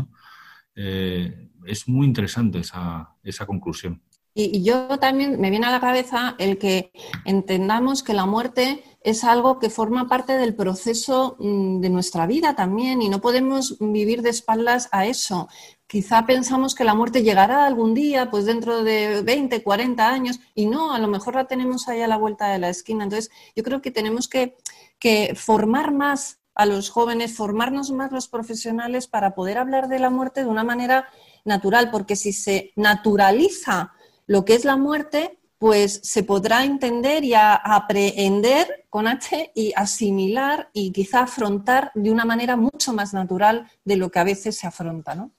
[0.76, 4.02] Eh, es muy interesante esa, esa conclusión.
[4.40, 6.92] Y, yo también me viene a la cabeza el que
[7.26, 12.56] entendamos que la muerte es algo que forma parte del proceso mm, de nuestra vida
[12.56, 15.48] también y no podemos vivir de espaldas a eso.
[15.88, 20.68] Quizá pensamos que la muerte llegará algún día, pues dentro de 20, 40 años, y
[20.68, 23.06] no, a lo mejor la tenemos ahí a la vuelta de la esquina.
[23.06, 24.56] Entonces, yo creo que tenemos que,
[25.00, 30.12] que formar más a los jóvenes, formarnos más los profesionales para poder hablar de la
[30.12, 31.08] muerte de una manera
[31.44, 33.94] natural, porque si se naturaliza
[34.28, 40.70] lo que es la muerte, pues se podrá entender y aprehender con H y asimilar
[40.74, 44.68] y quizá afrontar de una manera mucho más natural de lo que a veces se
[44.68, 45.32] afronta, ¿no?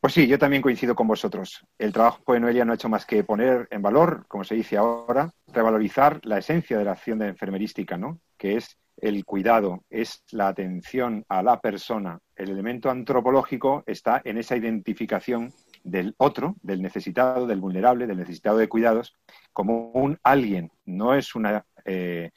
[0.00, 1.62] Pues sí, yo también coincido con vosotros.
[1.78, 4.78] El trabajo de Noelia no ha hecho más que poner en valor, como se dice
[4.78, 8.18] ahora, revalorizar la esencia de la acción de enfermerística, ¿no?
[8.38, 12.18] Que es el cuidado, es la atención a la persona.
[12.34, 18.58] El elemento antropológico está en esa identificación del otro, del necesitado, del vulnerable, del necesitado
[18.58, 19.16] de cuidados,
[19.52, 20.70] como un alguien.
[20.84, 22.30] No es una eh,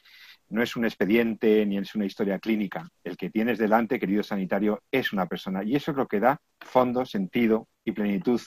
[0.54, 2.88] no es un expediente ni es una historia clínica.
[3.04, 5.64] El que tienes delante, querido sanitario, es una persona.
[5.64, 8.40] Y eso es lo que da fondo, sentido y plenitud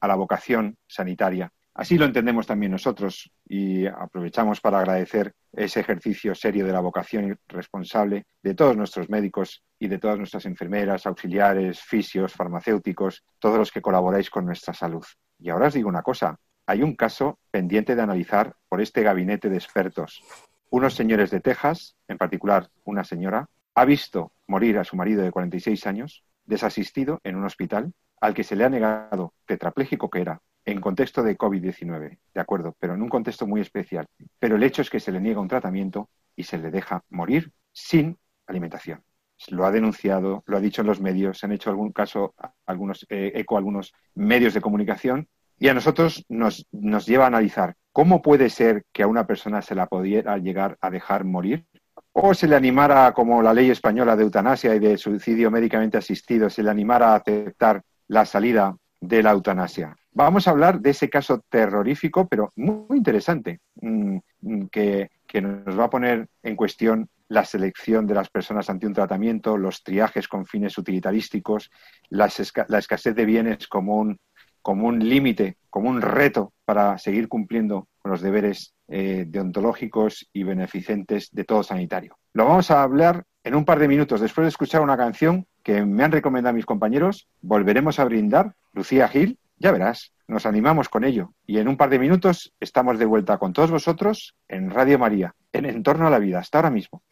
[0.00, 1.50] a la vocación sanitaria.
[1.74, 7.38] Así lo entendemos también nosotros y aprovechamos para agradecer ese ejercicio serio de la vocación
[7.48, 13.72] responsable de todos nuestros médicos y de todas nuestras enfermeras, auxiliares, fisios, farmacéuticos, todos los
[13.72, 15.04] que colaboráis con nuestra salud.
[15.38, 19.48] Y ahora os digo una cosa, hay un caso pendiente de analizar por este gabinete
[19.48, 20.22] de expertos.
[20.68, 25.32] Unos señores de Texas, en particular una señora, ha visto morir a su marido de
[25.32, 30.40] 46 años, desasistido en un hospital, al que se le ha negado, tetrapléjico que era,
[30.64, 34.06] en contexto de COVID-19, de acuerdo, pero en un contexto muy especial.
[34.38, 37.52] Pero el hecho es que se le niega un tratamiento y se le deja morir
[37.72, 39.02] sin alimentación.
[39.48, 43.04] Lo ha denunciado, lo ha dicho en los medios, se han hecho algún caso, algunos,
[43.08, 48.22] eh, eco algunos medios de comunicación y a nosotros nos, nos lleva a analizar ¿cómo
[48.22, 51.66] puede ser que a una persona se la pudiera llegar a dejar morir?
[52.12, 56.50] ¿O se le animara, como la ley española de eutanasia y de suicidio médicamente asistido,
[56.50, 59.96] se le animara a aceptar la salida de la eutanasia?
[60.14, 65.84] Vamos a hablar de ese caso terrorífico, pero muy interesante, mm, mm, que, nos va
[65.84, 70.44] a poner en cuestión la selección de las personas ante un tratamiento, los triajes con
[70.44, 71.70] fines utilitarísticos,
[72.10, 74.18] la escasez de bienes como un,
[74.60, 80.42] como un límite, como un reto para seguir cumpliendo con los deberes eh, deontológicos y
[80.42, 82.18] beneficentes de todo sanitario.
[82.34, 85.84] Lo vamos a hablar en un par de minutos después de escuchar una canción que
[85.84, 87.28] me han recomendado mis compañeros.
[87.40, 91.34] Volveremos a brindar, Lucía Gil, ya verás, nos animamos con ello.
[91.46, 95.36] Y en un par de minutos estamos de vuelta con todos vosotros en Radio María,
[95.52, 97.02] en Entorno a la Vida, hasta ahora mismo.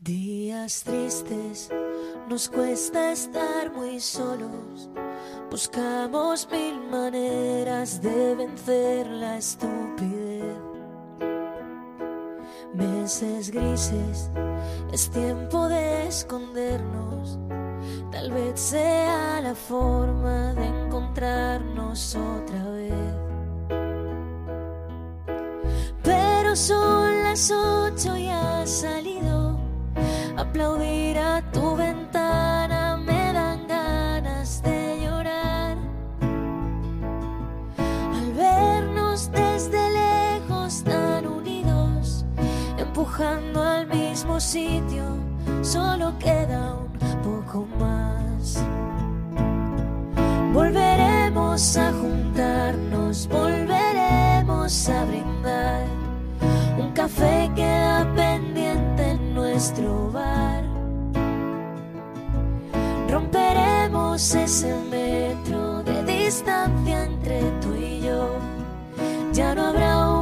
[0.00, 1.70] Días tristes,
[2.28, 4.90] nos cuesta estar muy solos.
[5.48, 10.21] Buscamos mil maneras de vencer la estupidez.
[12.74, 14.30] Meses grises,
[14.92, 17.38] es tiempo de escondernos
[18.12, 22.92] Tal vez sea la forma de encontrarnos otra vez.
[26.02, 29.58] Pero son las ocho y has salido.
[30.36, 32.01] Aplaudir a tu ventana
[43.12, 45.04] empujando al mismo sitio,
[45.60, 46.88] solo queda un
[47.22, 48.64] poco más.
[50.54, 55.84] Volveremos a juntarnos, volveremos a brindar.
[56.78, 60.64] Un café queda pendiente en nuestro bar.
[63.10, 68.38] Romperemos ese metro de distancia entre tú y yo.
[69.34, 70.21] Ya no habrá una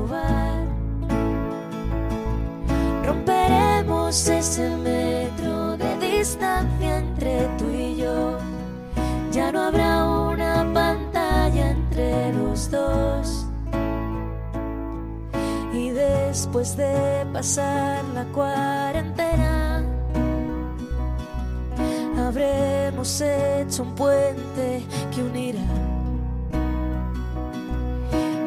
[4.11, 8.37] Ese metro de distancia entre tú y yo.
[9.31, 13.45] Ya no habrá una pantalla entre los dos.
[15.71, 19.81] Y después de pasar la cuarentena,
[22.17, 24.83] habremos hecho un puente
[25.15, 25.61] que unirá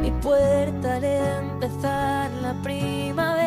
[0.02, 3.43] mi puerta al empezar la primavera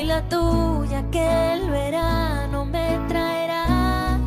[0.00, 4.18] y la tuya que el verano me traerá.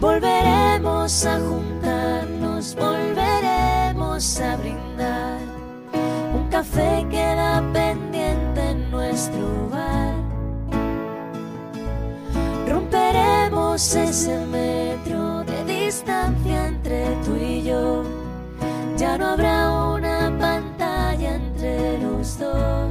[0.00, 5.40] Volveremos a juntarnos, volveremos a brindar.
[6.34, 10.14] Un café queda pendiente en nuestro bar.
[12.68, 18.04] Romperemos ese metro de distancia entre tú y yo.
[18.96, 22.87] Ya no habrá una pantalla entre los dos.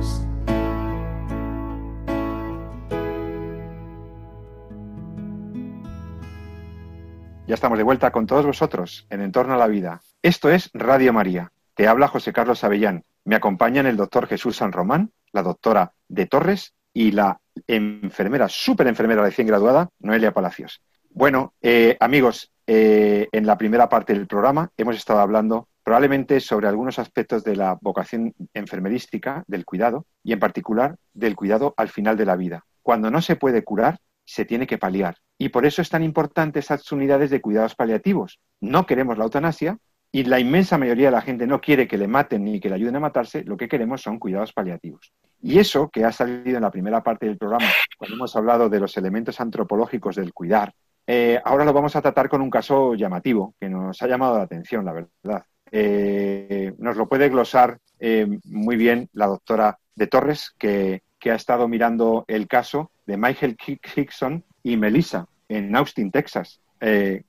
[7.48, 10.02] Ya estamos de vuelta con todos vosotros en Entorno a la Vida.
[10.22, 11.54] Esto es Radio María.
[11.76, 13.06] Te habla José Carlos Avellán.
[13.24, 18.88] Me acompañan el doctor Jesús San Román, la doctora de Torres y la enfermera, súper
[18.88, 20.82] enfermera recién graduada, Noelia Palacios.
[21.10, 26.68] Bueno, eh, amigos, eh, en la primera parte del programa hemos estado hablando probablemente sobre
[26.68, 32.18] algunos aspectos de la vocación enfermerística, del cuidado, y en particular del cuidado al final
[32.18, 32.66] de la vida.
[32.84, 35.16] Cuando no se puede curar, se tiene que paliar.
[35.38, 38.40] Y por eso es tan importante esas unidades de cuidados paliativos.
[38.60, 39.78] No queremos la eutanasia
[40.12, 42.76] y la inmensa mayoría de la gente no quiere que le maten ni que le
[42.76, 45.14] ayuden a matarse, lo que queremos son cuidados paliativos.
[45.42, 47.68] Y eso que ha salido en la primera parte del programa,
[47.98, 50.74] cuando hemos hablado de los elementos antropológicos del cuidar,
[51.06, 54.44] eh, ahora lo vamos a tratar con un caso llamativo que nos ha llamado la
[54.44, 55.44] atención, la verdad.
[55.72, 61.68] Eh, nos lo puede glosar eh, muy bien la doctora de Torres, que, ha estado
[61.68, 63.58] mirando el caso de Michael
[63.96, 66.59] Hickson y Melissa en Austin, Texas,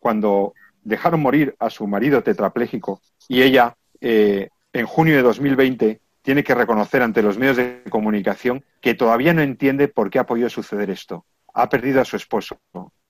[0.01, 6.55] cuando dejaron morir a su marido tetrapléjico y ella, en junio de 2020, tiene que
[6.55, 10.91] reconocer ante los medios de comunicación que todavía no entiende por qué ha podido suceder
[10.91, 11.25] esto.
[11.55, 12.59] Ha perdido a su esposo,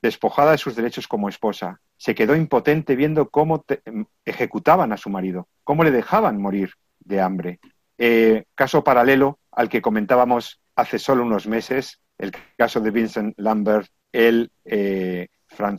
[0.00, 1.80] despojada de sus derechos como esposa.
[1.96, 7.20] Se quedó impotente viendo cómo em, ejecutaban a su marido, cómo le dejaban morir de
[7.20, 7.58] hambre.
[7.98, 13.90] Eh, caso paralelo al que comentábamos hace solo unos meses, el caso de Vincent Lambert,
[14.12, 15.28] el, eh,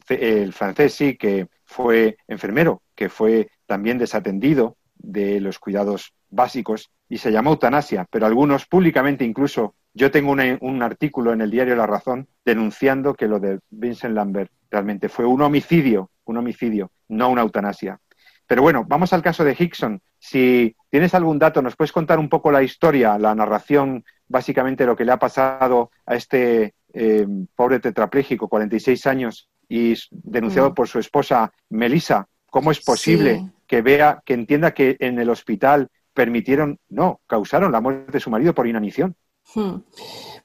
[0.10, 7.18] el francés, sí, que fue enfermero, que fue también desatendido de los cuidados básicos y
[7.18, 11.88] se llamó eutanasia, pero algunos públicamente incluso, yo tengo un artículo en el diario La
[11.88, 17.42] Razón denunciando que lo de Vincent Lambert realmente fue un homicidio, un homicidio, no una
[17.42, 18.00] eutanasia.
[18.46, 20.02] Pero bueno, vamos al caso de Hickson.
[20.18, 24.96] Si tienes algún dato, nos puedes contar un poco la historia, la narración, básicamente lo
[24.96, 30.74] que le ha pasado a este eh, pobre tetrapléjico, 46 años, y denunciado mm.
[30.74, 32.28] por su esposa Melissa.
[32.50, 37.80] ¿Cómo es posible que vea, que entienda que en el hospital permitieron, no, causaron la
[37.80, 39.16] muerte de su marido por inanición.
[39.54, 39.76] Hmm.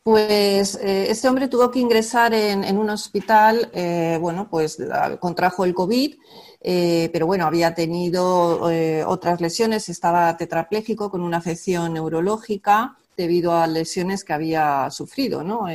[0.03, 4.79] Pues eh, este hombre tuvo que ingresar en, un hospital, eh, bueno, pues
[5.19, 6.15] contrajo el COVID,
[6.61, 8.61] eh, pero bueno, había tenido
[9.07, 15.69] otras lesiones, estaba tetrapléjico con una afección neurológica debido a lesiones que había sufrido, ¿no?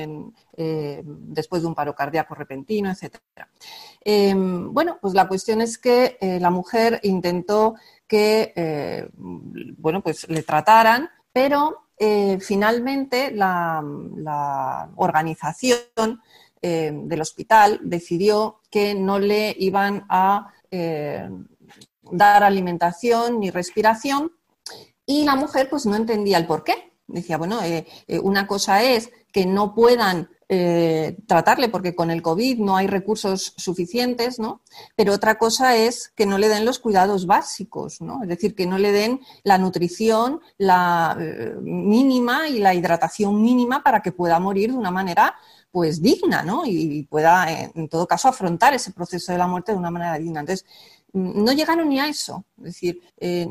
[1.04, 3.50] Después de un paro cardíaco repentino, etcétera.
[4.72, 7.76] bueno, pues la cuestión es que la mujer intentó
[8.10, 16.22] que eh, bueno, pues le trataran, pero eh, finalmente la, organización
[16.62, 20.52] eh, del hospital decidió que no le iban a
[22.12, 24.32] dar alimentación ni respiración
[25.06, 26.94] y la mujer pues no entendía el por qué.
[27.08, 27.60] Decía, bueno,
[28.22, 33.54] una cosa es que no puedan eh, tratarle porque con el COVID no hay recursos
[33.56, 34.62] suficientes, ¿no?
[34.96, 38.24] Pero otra cosa es que no le den los cuidados básicos, ¿no?
[38.24, 44.02] Es decir, que no le den la nutrición eh, mínima y la hidratación mínima para
[44.02, 45.36] que pueda morir de una manera
[45.72, 46.64] pues digna, ¿no?
[46.66, 50.40] Y, pueda, en todo caso, afrontar ese proceso de la muerte de una manera digna.
[50.40, 50.66] Entonces,
[51.14, 52.46] no llegaron ni a eso.
[52.58, 53.48] Es decir, eh,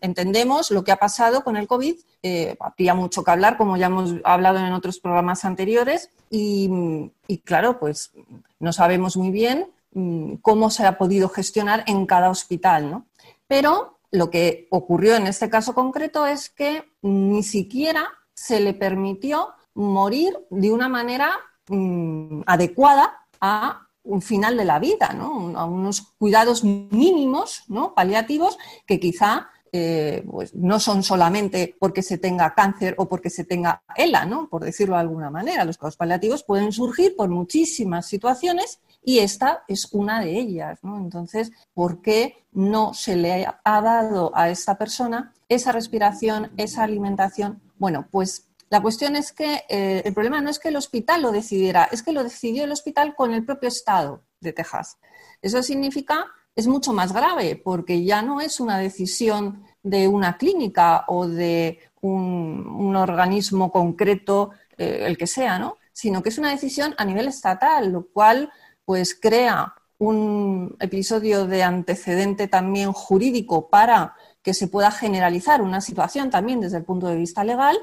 [0.00, 1.96] entendemos lo que ha pasado con el COVID.
[2.22, 6.10] Eh, habría mucho que hablar, como ya hemos hablado en otros programas anteriores.
[6.30, 7.10] Y,
[7.44, 8.12] claro, pues
[8.58, 13.06] no sabemos muy bien mm, cómo se ha podido gestionar en cada hospital, ¿no?
[13.48, 19.48] Pero lo que ocurrió en este caso concreto es que ni siquiera se le permitió
[19.74, 21.32] morir de una manera
[21.68, 25.58] mm, adecuada a un final de la vida, ¿no?
[25.58, 27.94] a unos cuidados mínimos, ¿no?
[27.94, 33.44] paliativos, que quizá eh, pues no son solamente porque se tenga cáncer o porque se
[33.44, 35.64] tenga ELA, por decirlo de alguna manera.
[35.64, 40.80] Los cuidados paliativos pueden surgir por muchísimas situaciones y esta es una de ellas.
[40.82, 47.62] Entonces, ¿por qué no se le ha dado a esta persona esa respiración, esa alimentación?
[47.78, 51.32] Bueno, pues la cuestión es que eh, el problema no es que el hospital lo
[51.32, 54.96] decidiera, es que lo decidió el hospital con el propio Estado de Texas.
[55.42, 61.04] Eso significa, es mucho más grave, porque ya no es una decisión de una clínica
[61.08, 65.76] o de un, organismo concreto, eh, el que sea, ¿no?
[65.92, 68.52] sino que es una decisión a nivel estatal, lo cual
[68.84, 76.30] pues crea un episodio de antecedente también jurídico para que se pueda generalizar una situación
[76.30, 77.76] también desde el punto de vista legal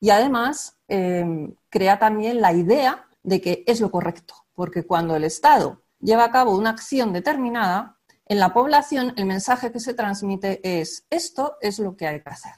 [0.00, 5.24] y además eh, crea también la idea de que es lo correcto, porque cuando el
[5.24, 10.60] Estado lleva a cabo una acción determinada, en la población el mensaje que se transmite
[10.62, 12.52] es esto es lo que hay que hacer.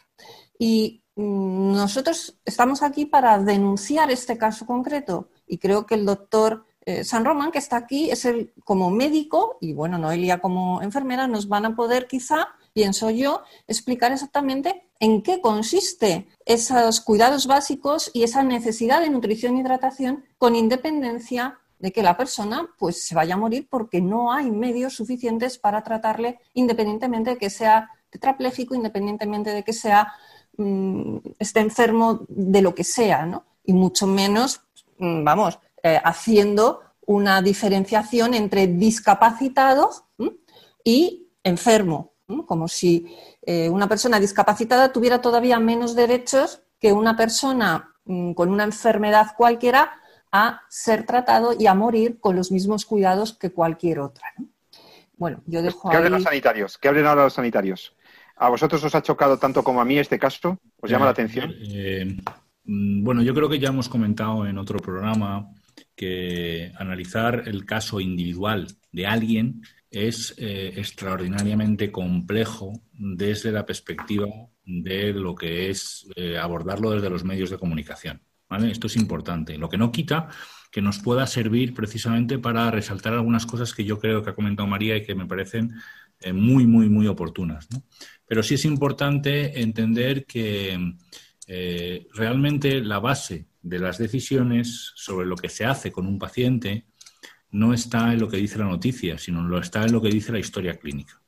[0.59, 6.64] Y mm, nosotros estamos aquí para denunciar este caso concreto y creo que el doctor
[6.84, 11.28] eh, San Román, que está aquí, es el como médico y bueno, Noelia como enfermera,
[11.28, 18.11] nos van a poder quizá, pienso yo, explicar exactamente en qué consiste esos cuidados básicos
[18.14, 23.14] y esa necesidad de nutrición e hidratación con independencia de que la persona pues se
[23.14, 28.75] vaya a morir porque no hay medios suficientes para tratarle independientemente de que sea tetrapléjico,
[28.75, 30.12] independientemente de que sea
[30.57, 33.45] mm, esté enfermo de lo que sea, ¿no?
[33.64, 34.61] Y mucho menos,
[34.99, 39.91] mm, vamos, eh, haciendo una diferenciación entre discapacitado
[40.85, 42.12] y enfermo,
[42.47, 48.51] como si eh, una persona discapacitada tuviera todavía menos derechos que una persona mm, con
[48.51, 49.93] una enfermedad cualquiera
[50.33, 54.24] a ser tratado y a morir con los mismos cuidados que cualquier otra.
[55.16, 56.78] Bueno, yo dejo ¿Qué hablen los sanitarios?
[56.78, 57.95] ¿Qué hablen ahora los sanitarios?
[58.37, 60.59] ¿A vosotros os ha chocado tanto como a mí este caso?
[60.80, 61.55] ¿Os llama la atención?
[61.61, 62.16] Eh,
[62.64, 65.49] mm, bueno, yo creo que ya hemos comentado en otro programa
[65.95, 69.62] que analizar el caso individual de alguien
[69.93, 74.26] es eh, extraordinariamente complejo desde la perspectiva
[74.64, 78.22] de lo que es eh, abordarlo desde los medios de comunicación.
[78.70, 79.57] Esto es importante.
[79.57, 80.28] Lo que no quita
[80.70, 84.66] que nos pueda servir precisamente para resaltar algunas cosas que yo creo que ha comentado
[84.66, 85.74] María y que me parecen
[86.20, 87.68] eh, muy, muy, muy oportunas.
[88.26, 90.97] Pero sí es importante entender que
[92.14, 96.86] realmente la base de las decisiones sobre lo que se hace con un paciente
[97.53, 100.33] no está en lo que dice la noticia, sino lo está en lo que dice
[100.33, 101.21] la historia clínica.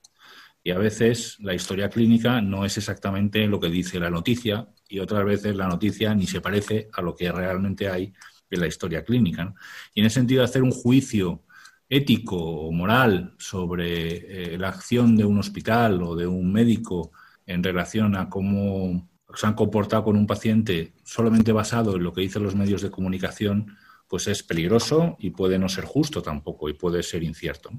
[0.62, 4.99] Y a veces la historia clínica no es exactamente lo que dice la noticia y
[4.99, 8.14] otras veces la noticia ni se parece a lo que realmente hay
[8.51, 9.55] en la historia clínica.
[9.93, 11.43] Y en ese sentido, hacer un juicio
[11.89, 17.12] ético o moral sobre eh, la acción de un hospital o de un médico
[17.47, 22.22] en relación a cómo se han comportado con un paciente solamente basado en lo que
[22.22, 23.77] dicen los medios de comunicación,
[24.14, 27.70] pues es peligroso y puede no ser justo tampoco y puede ser incierto.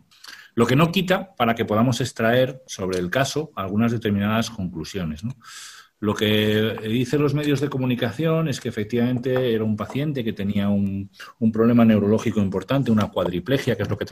[0.54, 5.22] Lo que no quita para que podamos extraer sobre el caso algunas determinadas conclusiones.
[6.02, 10.68] Lo que dicen los medios de comunicación es que efectivamente era un paciente que tenía
[10.68, 11.10] un,
[11.54, 14.06] problema neurológico importante, una cuadriplegia, que es lo que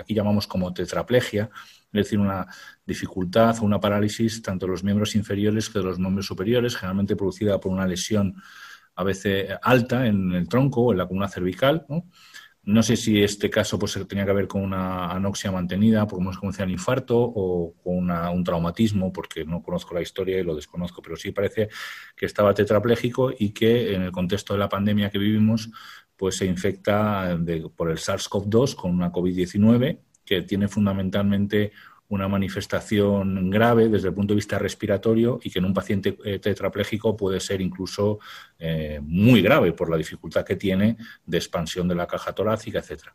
[0.00, 1.50] aquí llamamos como tetraplegia,
[1.86, 2.46] es decir, una
[2.86, 7.16] dificultad o una parálisis tanto de los miembros inferiores que de los miembros superiores, generalmente
[7.16, 8.36] producida por una lesión
[8.98, 11.86] a veces alta en el tronco en la columna cervical.
[11.88, 12.82] ¿no?
[12.82, 16.70] Sé si este caso pues, tenía que ver con una anoxia mantenida, como se el
[16.70, 21.30] infarto, o con un traumatismo, porque no conozco la historia y lo desconozco, pero sí
[21.30, 21.68] parece
[22.16, 25.70] que estaba tetrapléjico y que en el contexto de la pandemia que vivimos,
[26.16, 27.38] pues se infecta
[27.76, 31.70] por el SARS-CoV-2 con una COVID-19 que tiene fundamentalmente
[32.08, 36.38] una manifestación grave desde el punto de vista respiratorio y que en un paciente eh,
[36.38, 38.18] tetrapléjico puede ser incluso
[38.58, 40.96] eh, muy grave por la dificultad que tiene
[41.26, 43.14] de expansión de la caja torácica, etcétera.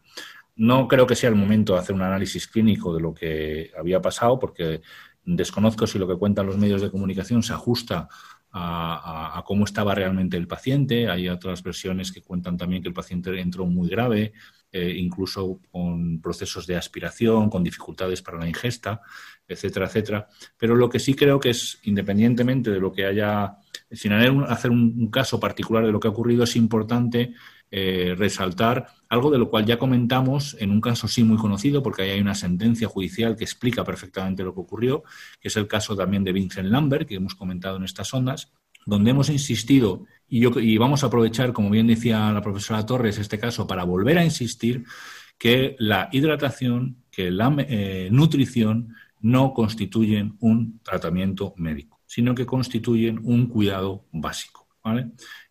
[0.56, 4.00] No creo que sea el momento de hacer un análisis clínico de lo que había
[4.00, 4.82] pasado, porque
[5.26, 8.08] desconozco si lo que cuentan los medios de comunicación se ajusta
[8.52, 11.10] a, a, cómo estaba realmente el paciente.
[11.10, 14.34] Hay otras versiones que cuentan también que el paciente entró muy grave,
[14.76, 19.02] eh, incluso con procesos de aspiración, con dificultades para la ingesta,
[19.48, 20.28] etcétera, etcétera.
[20.58, 23.58] Pero lo que sí creo que es, independientemente de lo que haya,
[23.92, 27.36] sin hacer un, caso particular de lo que ha ocurrido, es importante
[27.70, 32.02] eh, resaltar algo de lo cual ya comentamos en un caso sí muy conocido, porque
[32.02, 35.04] ahí hay una sentencia judicial que explica perfectamente lo que ocurrió,
[35.40, 38.52] que es el caso también de Vincent Lambert, que hemos comentado en estas ondas,
[38.86, 43.68] donde hemos insistido y, vamos a aprovechar, como bien decía la profesora Torres, este caso
[43.68, 44.84] para volver a insistir
[45.38, 53.20] que la hidratación, que la eh, nutrición no constituyen un tratamiento médico, sino que constituyen
[53.24, 54.68] un cuidado básico.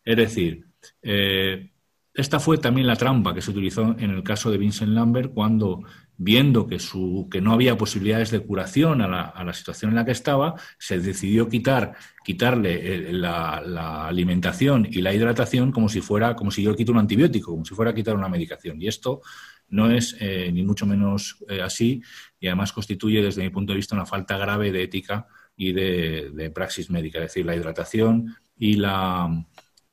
[0.05, 0.67] Es decir,
[1.01, 1.71] eh,
[2.13, 5.83] esta fue también la trampa que se utilizó en el caso de Vincent Lambert cuando
[6.17, 10.13] viendo que, su, que no había posibilidades de curación a la, situación en la que
[10.13, 11.95] estaba, se decidió quitar,
[12.25, 16.99] quitarle eh, la, alimentación y la hidratación como si fuera, como si yo quito un
[16.99, 18.81] antibiótico, como si fuera a quitar una medicación.
[18.81, 19.23] Y esto
[19.69, 22.03] no es eh, ni mucho menos eh, así
[22.39, 26.51] y además constituye, desde mi punto de vista, una falta grave de ética y de,
[26.55, 27.19] praxis médica.
[27.19, 29.47] Es decir, la hidratación y la,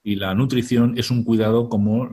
[0.04, 2.10] y la nutrición es un cuidado como,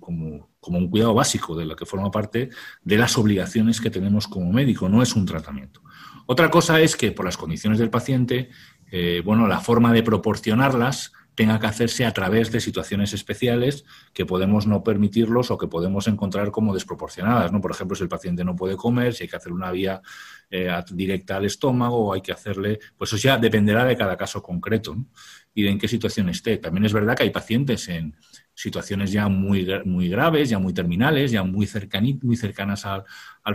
[0.00, 2.50] como como un cuidado básico de lo que forma parte
[2.82, 5.82] de las obligaciones que tenemos como médico, no es un tratamiento.
[6.26, 8.50] Otra cosa es que por las condiciones del paciente,
[8.92, 14.26] eh, bueno, la forma de proporcionarlas tenga que hacerse a través de situaciones especiales que
[14.26, 17.50] podemos no permitirlos o que podemos encontrar como desproporcionadas.
[17.50, 17.60] ¿no?
[17.60, 20.02] Por ejemplo, si el paciente no puede comer, si hay que hacer una vía
[20.50, 24.42] eh, directa al estómago o hay que hacerle, pues eso ya dependerá de cada caso
[24.42, 24.96] concreto
[25.54, 26.58] y de en qué situación esté.
[26.58, 28.16] También es verdad que hay pacientes en
[28.60, 31.68] situaciones ya muy, muy graves, ya muy terminales, ya muy,
[32.22, 33.04] muy cercanas al,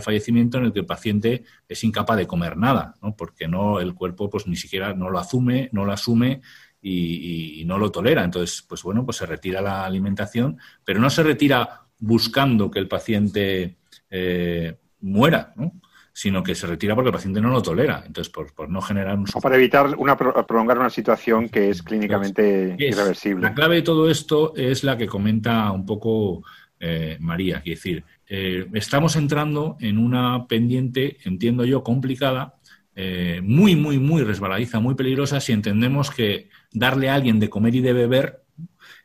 [0.00, 3.16] fallecimiento, en el que el paciente es incapaz de comer nada, ¿no?
[3.16, 6.42] porque no el cuerpo pues ni siquiera no lo asume, no lo asume
[6.82, 8.24] y, no lo tolera.
[8.24, 12.88] Entonces, pues bueno, pues se retira la alimentación, pero no se retira buscando que el
[12.88, 13.76] paciente
[14.10, 15.72] eh, muera, ¿no?
[16.16, 18.02] Sino que se retira porque el paciente no lo tolera.
[18.06, 19.26] Entonces, por, no generar un...
[19.34, 23.42] O para evitar una, prolongar una situación que es clínicamente irreversible.
[23.42, 26.42] La clave de todo esto es la que comenta un poco
[26.80, 32.54] eh, María, es decir, eh, estamos entrando en una pendiente, entiendo yo, complicada,
[32.94, 37.74] eh, muy, muy, muy resbaladiza, muy peligrosa, si entendemos que darle a alguien de comer
[37.74, 38.42] y de beber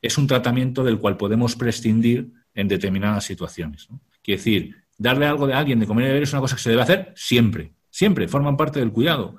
[0.02, 3.90] Es un tratamiento del cual podemos prescindir en determinadas situaciones.
[4.24, 6.70] Quiere decir, darle algo de alguien de comer y beber es una cosa que se
[6.70, 9.38] debe hacer siempre, siempre, forman parte del cuidado.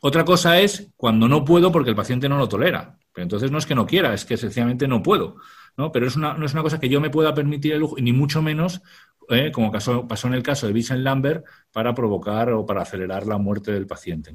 [0.00, 2.96] Otra cosa es cuando no puedo porque el paciente no lo tolera.
[3.12, 5.36] Pero entonces no es que no quiera, es que sencillamente no puedo.
[5.76, 5.90] ¿no?
[5.90, 8.12] Pero es una, no es una cosa que yo me pueda permitir el lujo, ni
[8.12, 8.82] mucho menos
[9.30, 9.50] ¿eh?
[9.52, 13.72] como pasó en el caso de Vincent Lambert, para provocar o para acelerar la muerte
[13.72, 14.32] del paciente.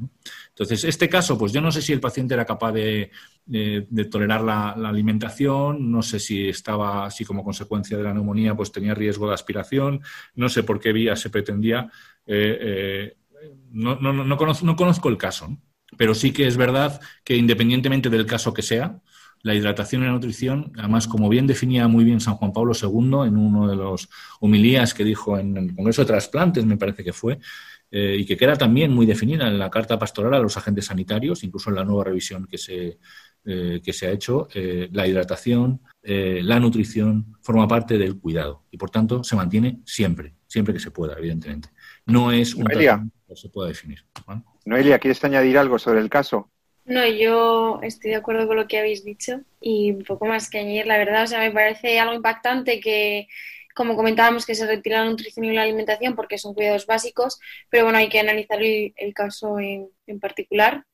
[0.50, 3.12] Entonces, este caso, pues yo no sé si el paciente era capaz de,
[4.10, 8.94] tolerar la, alimentación, no sé si estaba, si como consecuencia de la neumonía, pues tenía
[8.94, 10.02] riesgo de aspiración,
[10.36, 11.90] no sé por qué vía se pretendía.
[12.26, 13.18] Eh, eh,
[13.72, 15.58] no, no, conozco, no conozco el caso,
[15.98, 19.02] pero sí que es verdad que independientemente del caso que sea,
[19.44, 23.28] la hidratación y la nutrición, además, como bien definía muy bien San Juan Pablo II
[23.28, 27.14] en uno de los homilías que dijo en el Congreso de Trasplantes, me parece que
[27.14, 27.40] fue,
[27.94, 31.44] eh, y que queda también muy definida en la Carta Pastoral a los agentes sanitarios,
[31.44, 33.00] incluso en la nueva revisión que se,
[33.44, 38.78] eh, que se ha hecho, eh, la hidratación, la nutrición forma parte del cuidado y,
[38.78, 41.70] por tanto, se mantiene siempre, siempre que se pueda, evidentemente.
[42.08, 44.04] No es un Noelia, que se pueda definir.
[44.66, 46.50] Noelia, ¿quieres añadir algo sobre el caso?
[46.92, 50.60] No, yo estoy de acuerdo con lo que habéis dicho y un poco más que
[50.60, 53.30] añadir, la verdad, o sea, me parece algo impactante que,
[53.74, 57.40] como comentábamos, que se retira la nutrición y la alimentación porque son cuidados básicos,
[57.70, 59.90] pero bueno, hay que analizar el, caso en,
[60.20, 60.86] particular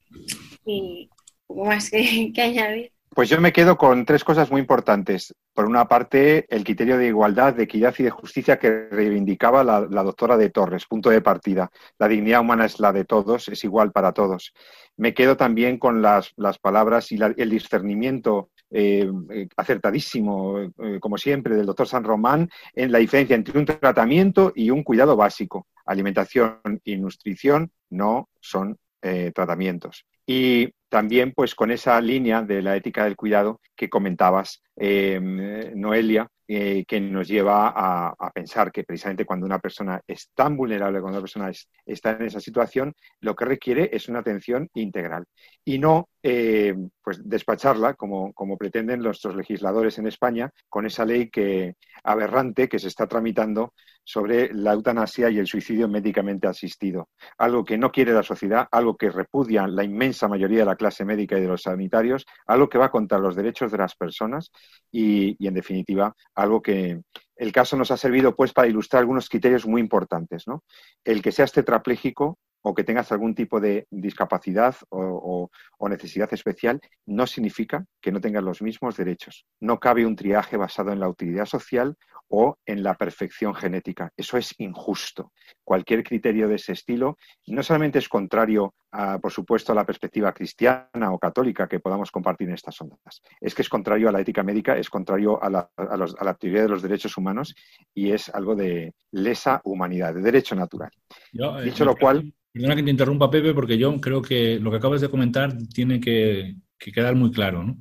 [0.68, 1.10] y
[1.48, 2.92] un poco más que, añadir.
[3.18, 5.34] Pues yo me quedo con tres cosas muy importantes.
[5.52, 9.88] Por una parte, el criterio de igualdad, de equidad y de justicia que reivindicaba la,
[9.90, 11.72] la doctora de Torres, punto de partida.
[11.98, 14.54] La dignidad humana es la de todos, es igual para todos
[14.98, 19.10] me quedo también con las, palabras y el discernimiento eh,
[19.56, 24.72] acertadísimo, eh, como siempre, del doctor San Román en la diferencia entre un tratamiento y
[24.72, 25.68] un cuidado básico.
[25.86, 30.06] Alimentación y nutrición no son eh, tratamientos.
[30.28, 36.86] Y también, pues, con esa línea de la ética del cuidado que comentabas, Noelia, eh,
[36.88, 41.26] que nos lleva a, pensar que precisamente cuando una persona es tan vulnerable, cuando una
[41.26, 41.52] persona
[41.86, 45.26] está en esa situación, lo que requiere es una atención integral
[45.66, 46.74] y no eh,
[47.04, 52.80] pues despacharla como, como, pretenden nuestros legisladores en España con esa ley que aberrante que
[52.80, 53.74] se está tramitando
[54.06, 57.10] sobre la eutanasia y el suicidio médicamente asistido.
[57.38, 61.06] Algo que no quiere la sociedad, algo que repudia la inmensa mayoría de la clase
[61.06, 64.52] médica y de los sanitarios, algo que va contra los derechos de las personas
[64.92, 67.02] y, en definitiva, algo que
[67.36, 70.48] el caso nos ha servido pues para ilustrar algunos criterios muy importantes.
[70.48, 70.64] ¿no?
[71.04, 75.50] El que seas tetrapléjico o que tengas algún tipo de discapacidad o,
[75.90, 79.46] necesidad especial, no significa que no tengas los mismos derechos.
[79.62, 81.96] No cabe un triaje basado en la utilidad social
[82.28, 84.12] o en la perfección genética.
[84.18, 85.32] Eso es injusto.
[85.68, 90.32] Cualquier criterio de ese estilo no solamente es contrario, a, por supuesto, a la perspectiva
[90.32, 94.22] cristiana o católica que podamos compartir en estas ondas, es que es contrario a la
[94.22, 97.54] ética médica, es contrario a la, a teoría de los derechos humanos
[97.94, 100.92] y es algo de lesa humanidad, de derecho natural.
[101.34, 102.34] Eh, Dicho lo cual...
[102.54, 106.00] Perdona que te interrumpa, Pepe, porque yo creo que lo que acabas de comentar tiene
[106.00, 107.78] que, quedar muy claro, ¿no?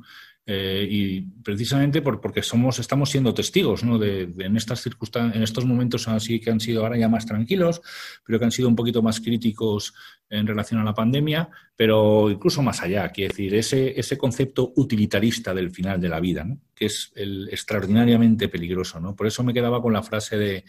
[0.49, 3.99] Eh, y precisamente porque somos, estamos siendo testigos ¿no?
[3.99, 7.82] de, en estas circunstancias, en estos momentos así que han sido ahora ya más tranquilos,
[8.24, 9.92] pero que han sido un poquito más críticos
[10.30, 15.53] en relación a la pandemia, pero incluso más allá, quiere decir, ese, ese concepto utilitarista
[15.53, 16.61] del final de la vida, ¿no?
[16.76, 19.01] que es el extraordinariamente peligroso.
[19.01, 19.16] ¿no?
[19.16, 20.64] Por eso me quedaba con la frase de,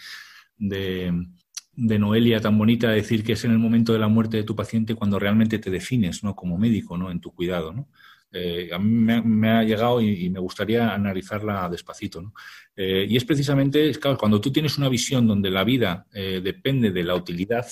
[0.57, 4.55] de Noelia tan bonita decir que es en el momento de la muerte de tu
[4.55, 6.35] paciente cuando realmente te defines ¿no?
[6.35, 7.11] como médico ¿no?
[7.11, 7.73] en tu cuidado.
[7.73, 7.87] ¿no?
[8.31, 12.33] Eh, a mí me, ha llegado y, me gustaría analizarla despacito.
[12.75, 16.91] Eh, y es precisamente, claro, cuando tú tienes una visión donde la vida eh, depende
[16.91, 17.65] de la utilidad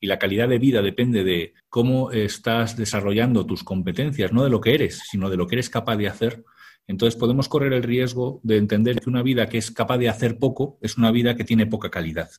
[0.00, 4.60] y la calidad de vida depende de cómo estás desarrollando tus competencias, no de lo
[4.60, 6.42] que eres, sino de lo que eres capaz de hacer,
[6.86, 10.38] entonces podemos correr el riesgo de entender que una vida que es capaz de hacer
[10.38, 12.30] poco es una vida que tiene poca calidad.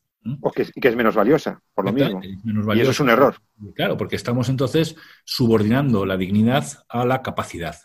[0.41, 2.21] O que, es menos valiosa, por lo mismo.
[2.75, 3.37] Y eso es un error.
[3.75, 7.77] Claro, porque estamos entonces subordinando la dignidad a la capacidad.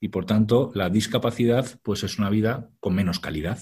[0.00, 3.58] Y por tanto, la discapacidad pues es una vida con menos calidad.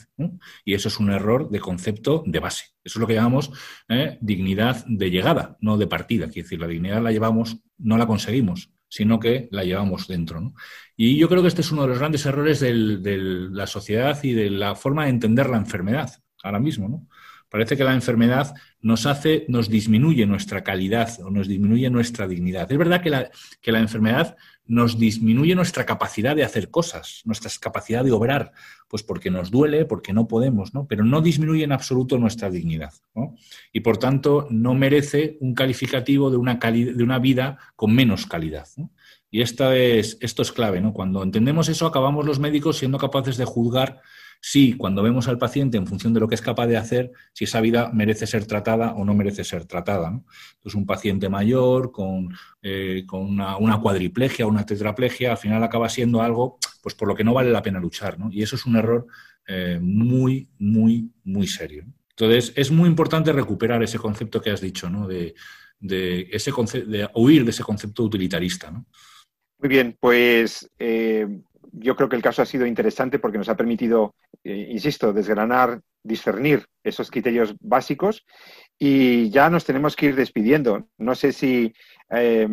[0.64, 2.66] Y eso es un error de concepto de base.
[2.84, 3.51] Eso es lo que llamamos
[3.88, 4.18] ¿eh?
[4.20, 6.26] dignidad de llegada, no de partida.
[6.26, 10.53] Quiere decir, la dignidad la llevamos, no la conseguimos sino que la llevamos dentro.
[10.95, 13.16] Y yo creo que este es uno de los grandes errores de
[13.51, 16.12] la sociedad y de la forma de entender la enfermedad
[16.43, 16.90] ahora mismo.
[16.90, 17.07] ¿no?
[17.49, 22.70] Parece que la enfermedad nos hace, nos disminuye nuestra calidad o nos disminuye nuestra dignidad.
[22.70, 23.30] Es verdad que la,
[23.62, 24.36] que la enfermedad
[24.72, 28.52] nos disminuye nuestra capacidad de hacer cosas, nuestra capacidad de obrar,
[28.88, 30.86] pues porque nos duele, porque no podemos, ¿no?
[30.86, 32.94] Pero no disminuye en absoluto nuestra dignidad,
[33.70, 38.66] Y por tanto no merece un calificativo de una, de una vida con menos calidad.
[39.30, 40.94] Y esta es, esto es clave, ¿no?
[40.94, 44.00] Cuando entendemos eso, acabamos los médicos siendo capaces de juzgar
[44.45, 47.45] si, cuando vemos al paciente en función de lo que es capaz de hacer, si
[47.45, 50.09] esa vida merece ser tratada o no merece ser tratada.
[50.09, 52.28] Entonces, un paciente mayor con,
[52.61, 57.07] eh, con una, una, cuadriplegia o una tetraplegia, al final acaba siendo algo pues, por
[57.07, 58.18] lo que no vale la pena luchar.
[58.18, 58.30] ¿no?
[58.32, 59.07] Y eso es un error
[59.47, 61.84] eh, muy, muy, muy serio.
[62.11, 65.07] Entonces, es muy importante recuperar ese concepto que has dicho, ¿no?
[65.07, 65.36] de,
[65.80, 66.51] ese
[66.84, 68.72] de huir de ese concepto utilitarista.
[68.72, 71.28] Muy bien, pues eh,
[71.72, 74.14] yo creo que el caso ha sido interesante porque nos ha permitido,
[74.44, 78.24] eh, insisto, desgranar, discernir esos criterios básicos
[78.78, 80.86] y ya nos tenemos que ir despidiendo.
[80.98, 81.72] No sé si
[82.10, 82.46] eh,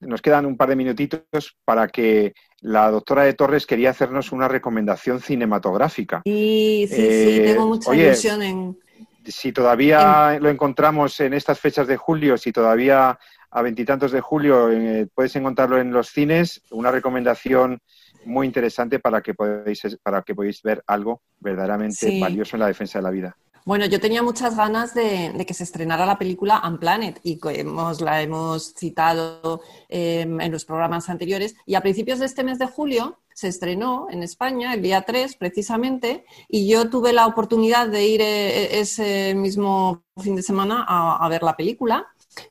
[0.00, 4.48] nos quedan un par de minutitos para que la doctora de Torres quería hacernos una
[4.48, 6.22] recomendación cinematográfica.
[6.24, 8.78] Sí, sí, sí, tengo mucha ilusión en...
[9.26, 13.18] Si todavía lo encontramos en estas fechas de julio, si todavía
[13.50, 17.80] a veintitantos de julio eh, puedes encontrarlo en los cines, una recomendación
[18.26, 22.98] muy interesante para que podáis, para que podáis ver algo verdaderamente valioso en la defensa
[22.98, 23.36] de la vida.
[23.66, 28.20] Bueno, yo tenía muchas ganas de, que se estrenara la película Unplanet y hemos, la
[28.20, 31.56] hemos citado em, en los programas anteriores.
[31.64, 35.36] Y a principios de este mes de julio se estrenó en España, el día 3
[35.36, 41.26] precisamente, y yo tuve la oportunidad de ir eh, ese mismo fin de semana a
[41.30, 42.06] ver la película.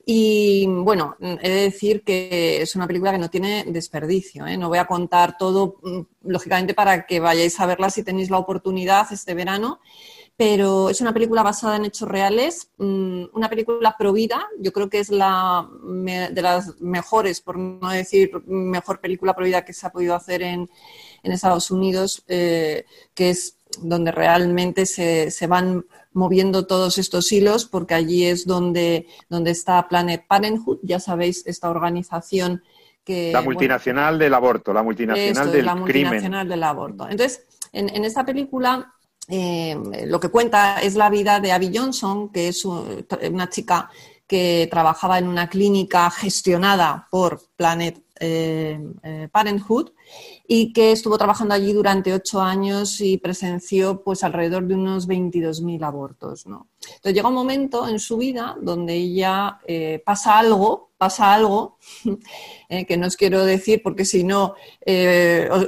[0.05, 4.45] Y bueno, he de decir que es una película que no tiene desperdicio.
[4.45, 4.57] ¿eh?
[4.57, 8.38] No voy a contar todo, mm, lógicamente, para que vayáis a verla si tenéis la
[8.38, 9.79] oportunidad este verano.
[10.36, 14.47] Pero es una película basada en hechos reales, mm, una película provida.
[14.59, 19.73] Yo creo que es la de las mejores, por no decir mejor película provida que
[19.73, 20.69] se ha podido hacer en,
[21.23, 27.93] Estados Unidos, eh, que es donde realmente se, se van moviendo todos estos hilos, porque
[27.93, 32.64] allí es donde, donde está Planet Parenthood, ya sabéis, esta organización
[33.03, 33.32] que...
[33.32, 37.07] La multinacional del aborto, la multinacional del la multinacional del aborto.
[37.09, 38.93] Entonces, en, en esta película
[39.28, 43.89] eh, lo que cuenta es la vida de Abby Johnson, que es una chica
[44.28, 49.91] que trabajaba en una clínica gestionada por Planet eh, eh, Parenthood
[50.47, 55.84] y que estuvo trabajando allí durante ocho años y presenció pues alrededor de unos 22.000
[55.84, 56.47] abortos.
[56.47, 56.69] ¿no?
[56.80, 61.78] Entonces llega un momento en su vida donde ella eh, pasa algo, pasa algo,
[62.88, 64.55] que no os quiero decir porque si no,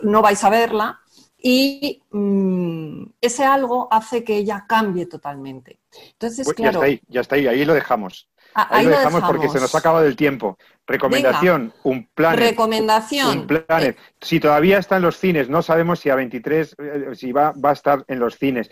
[0.03, 1.01] no vais a verla,
[1.47, 5.79] y mm, ese algo hace que ella cambie totalmente.
[6.13, 8.27] Entonces, pues Ya está ahí, ya está ahí, ahí lo dejamos.
[8.57, 10.57] Ah, ahí, lo, dejamos porque se nos ha acabado el tiempo.
[10.87, 12.37] Recomendación, un plan.
[12.37, 13.39] Recomendación.
[13.39, 13.97] Un planet.
[14.21, 17.71] Si todavía está en los cines, no sabemos si a 23, eh, si va, va
[17.71, 18.71] a estar en los cines.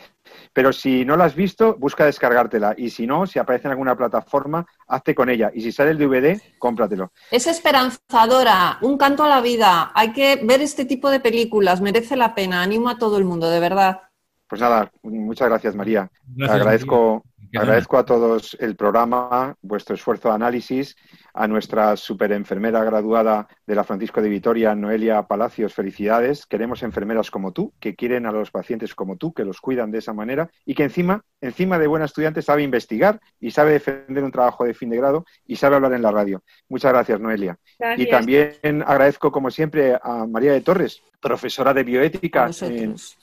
[0.54, 2.76] Pero si no la has visto, busca descargártela.
[2.78, 5.52] Y si no, si aparece en alguna plataforma, hazte con ella.
[5.54, 7.12] Y si sale el DVD, cómpratelo.
[7.30, 9.92] Es esperanzadora, un canto a la vida.
[9.96, 12.62] Hay que ver este tipo de películas, merece la pena.
[12.62, 14.02] Animo a todo el mundo, de verdad.
[14.48, 16.10] Pues nada, muchas gracias, María.
[16.48, 17.24] Agradezco.
[17.56, 20.96] Agradezco a todos el programa, vuestro esfuerzo de análisis,
[21.36, 26.48] a nuestra superenfermera graduada de la Francisco de Vitoria, Noelia Palacios, felicidades.
[26.48, 30.00] Queremos enfermeras como tú, que quieren a los pacientes como tú, que los cuidan de
[30.00, 34.32] esa manera y que encima, encima de buena estudiante, sabe investigar y sabe defender un
[34.32, 36.44] trabajo de fin de grado y sabe hablar en la radio.
[36.70, 37.58] Muchas gracias, Noelia.
[37.98, 42.52] Y también agradezco, como siempre, a María de Torres, profesora de bioética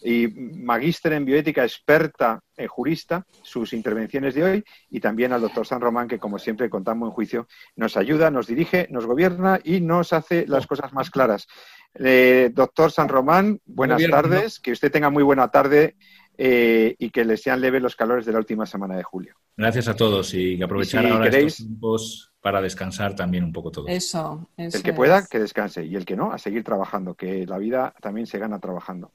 [0.03, 5.67] y magíster en bioética, experta eh, jurista, sus intervenciones de hoy, y también al doctor
[5.67, 7.47] San Román, que como siempre, con tan buen juicio,
[7.77, 11.47] nos ayuda, nos dirige, nos gobierna y nos hace las cosas más claras.
[11.95, 15.97] Eh, doctor San Román, buenas tardes, que usted tenga muy buena tarde
[16.39, 19.35] eh, y que le sean leves los calores de la última semana de julio.
[19.57, 23.87] Gracias a todos y aprovechar ahora estos tiempos para descansar también un poco todo.
[23.89, 27.47] Eso, eso El que pueda, que descanse y el que no, a seguir trabajando, que
[27.47, 29.13] la vida también se gana trabajando.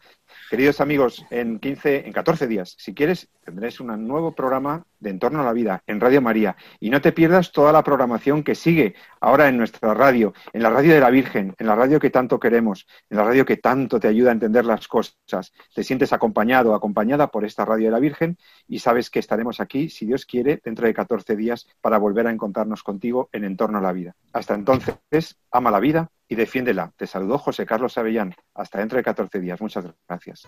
[0.49, 5.41] Queridos amigos, en 15, en 14 días, si quieres, tendréis un nuevo programa de Entorno
[5.41, 6.57] a la Vida en Radio María.
[6.79, 10.69] Y no te pierdas toda la programación que sigue ahora en nuestra radio, en la
[10.69, 13.99] radio de la Virgen, en la radio que tanto queremos, en la radio que tanto
[13.99, 15.53] te ayuda a entender las cosas.
[15.73, 18.37] Te sientes acompañado, acompañada por esta radio de la Virgen
[18.67, 22.31] y sabes que estaremos aquí, si Dios quiere, dentro de 14 días para volver a
[22.31, 24.15] encontrarnos contigo en Entorno a la Vida.
[24.33, 26.91] Hasta entonces, ama la vida y defiéndela.
[26.97, 28.35] Te saludó José Carlos Avellán.
[28.53, 29.61] Hasta dentro de 14 días.
[29.61, 30.47] Muchas gracias.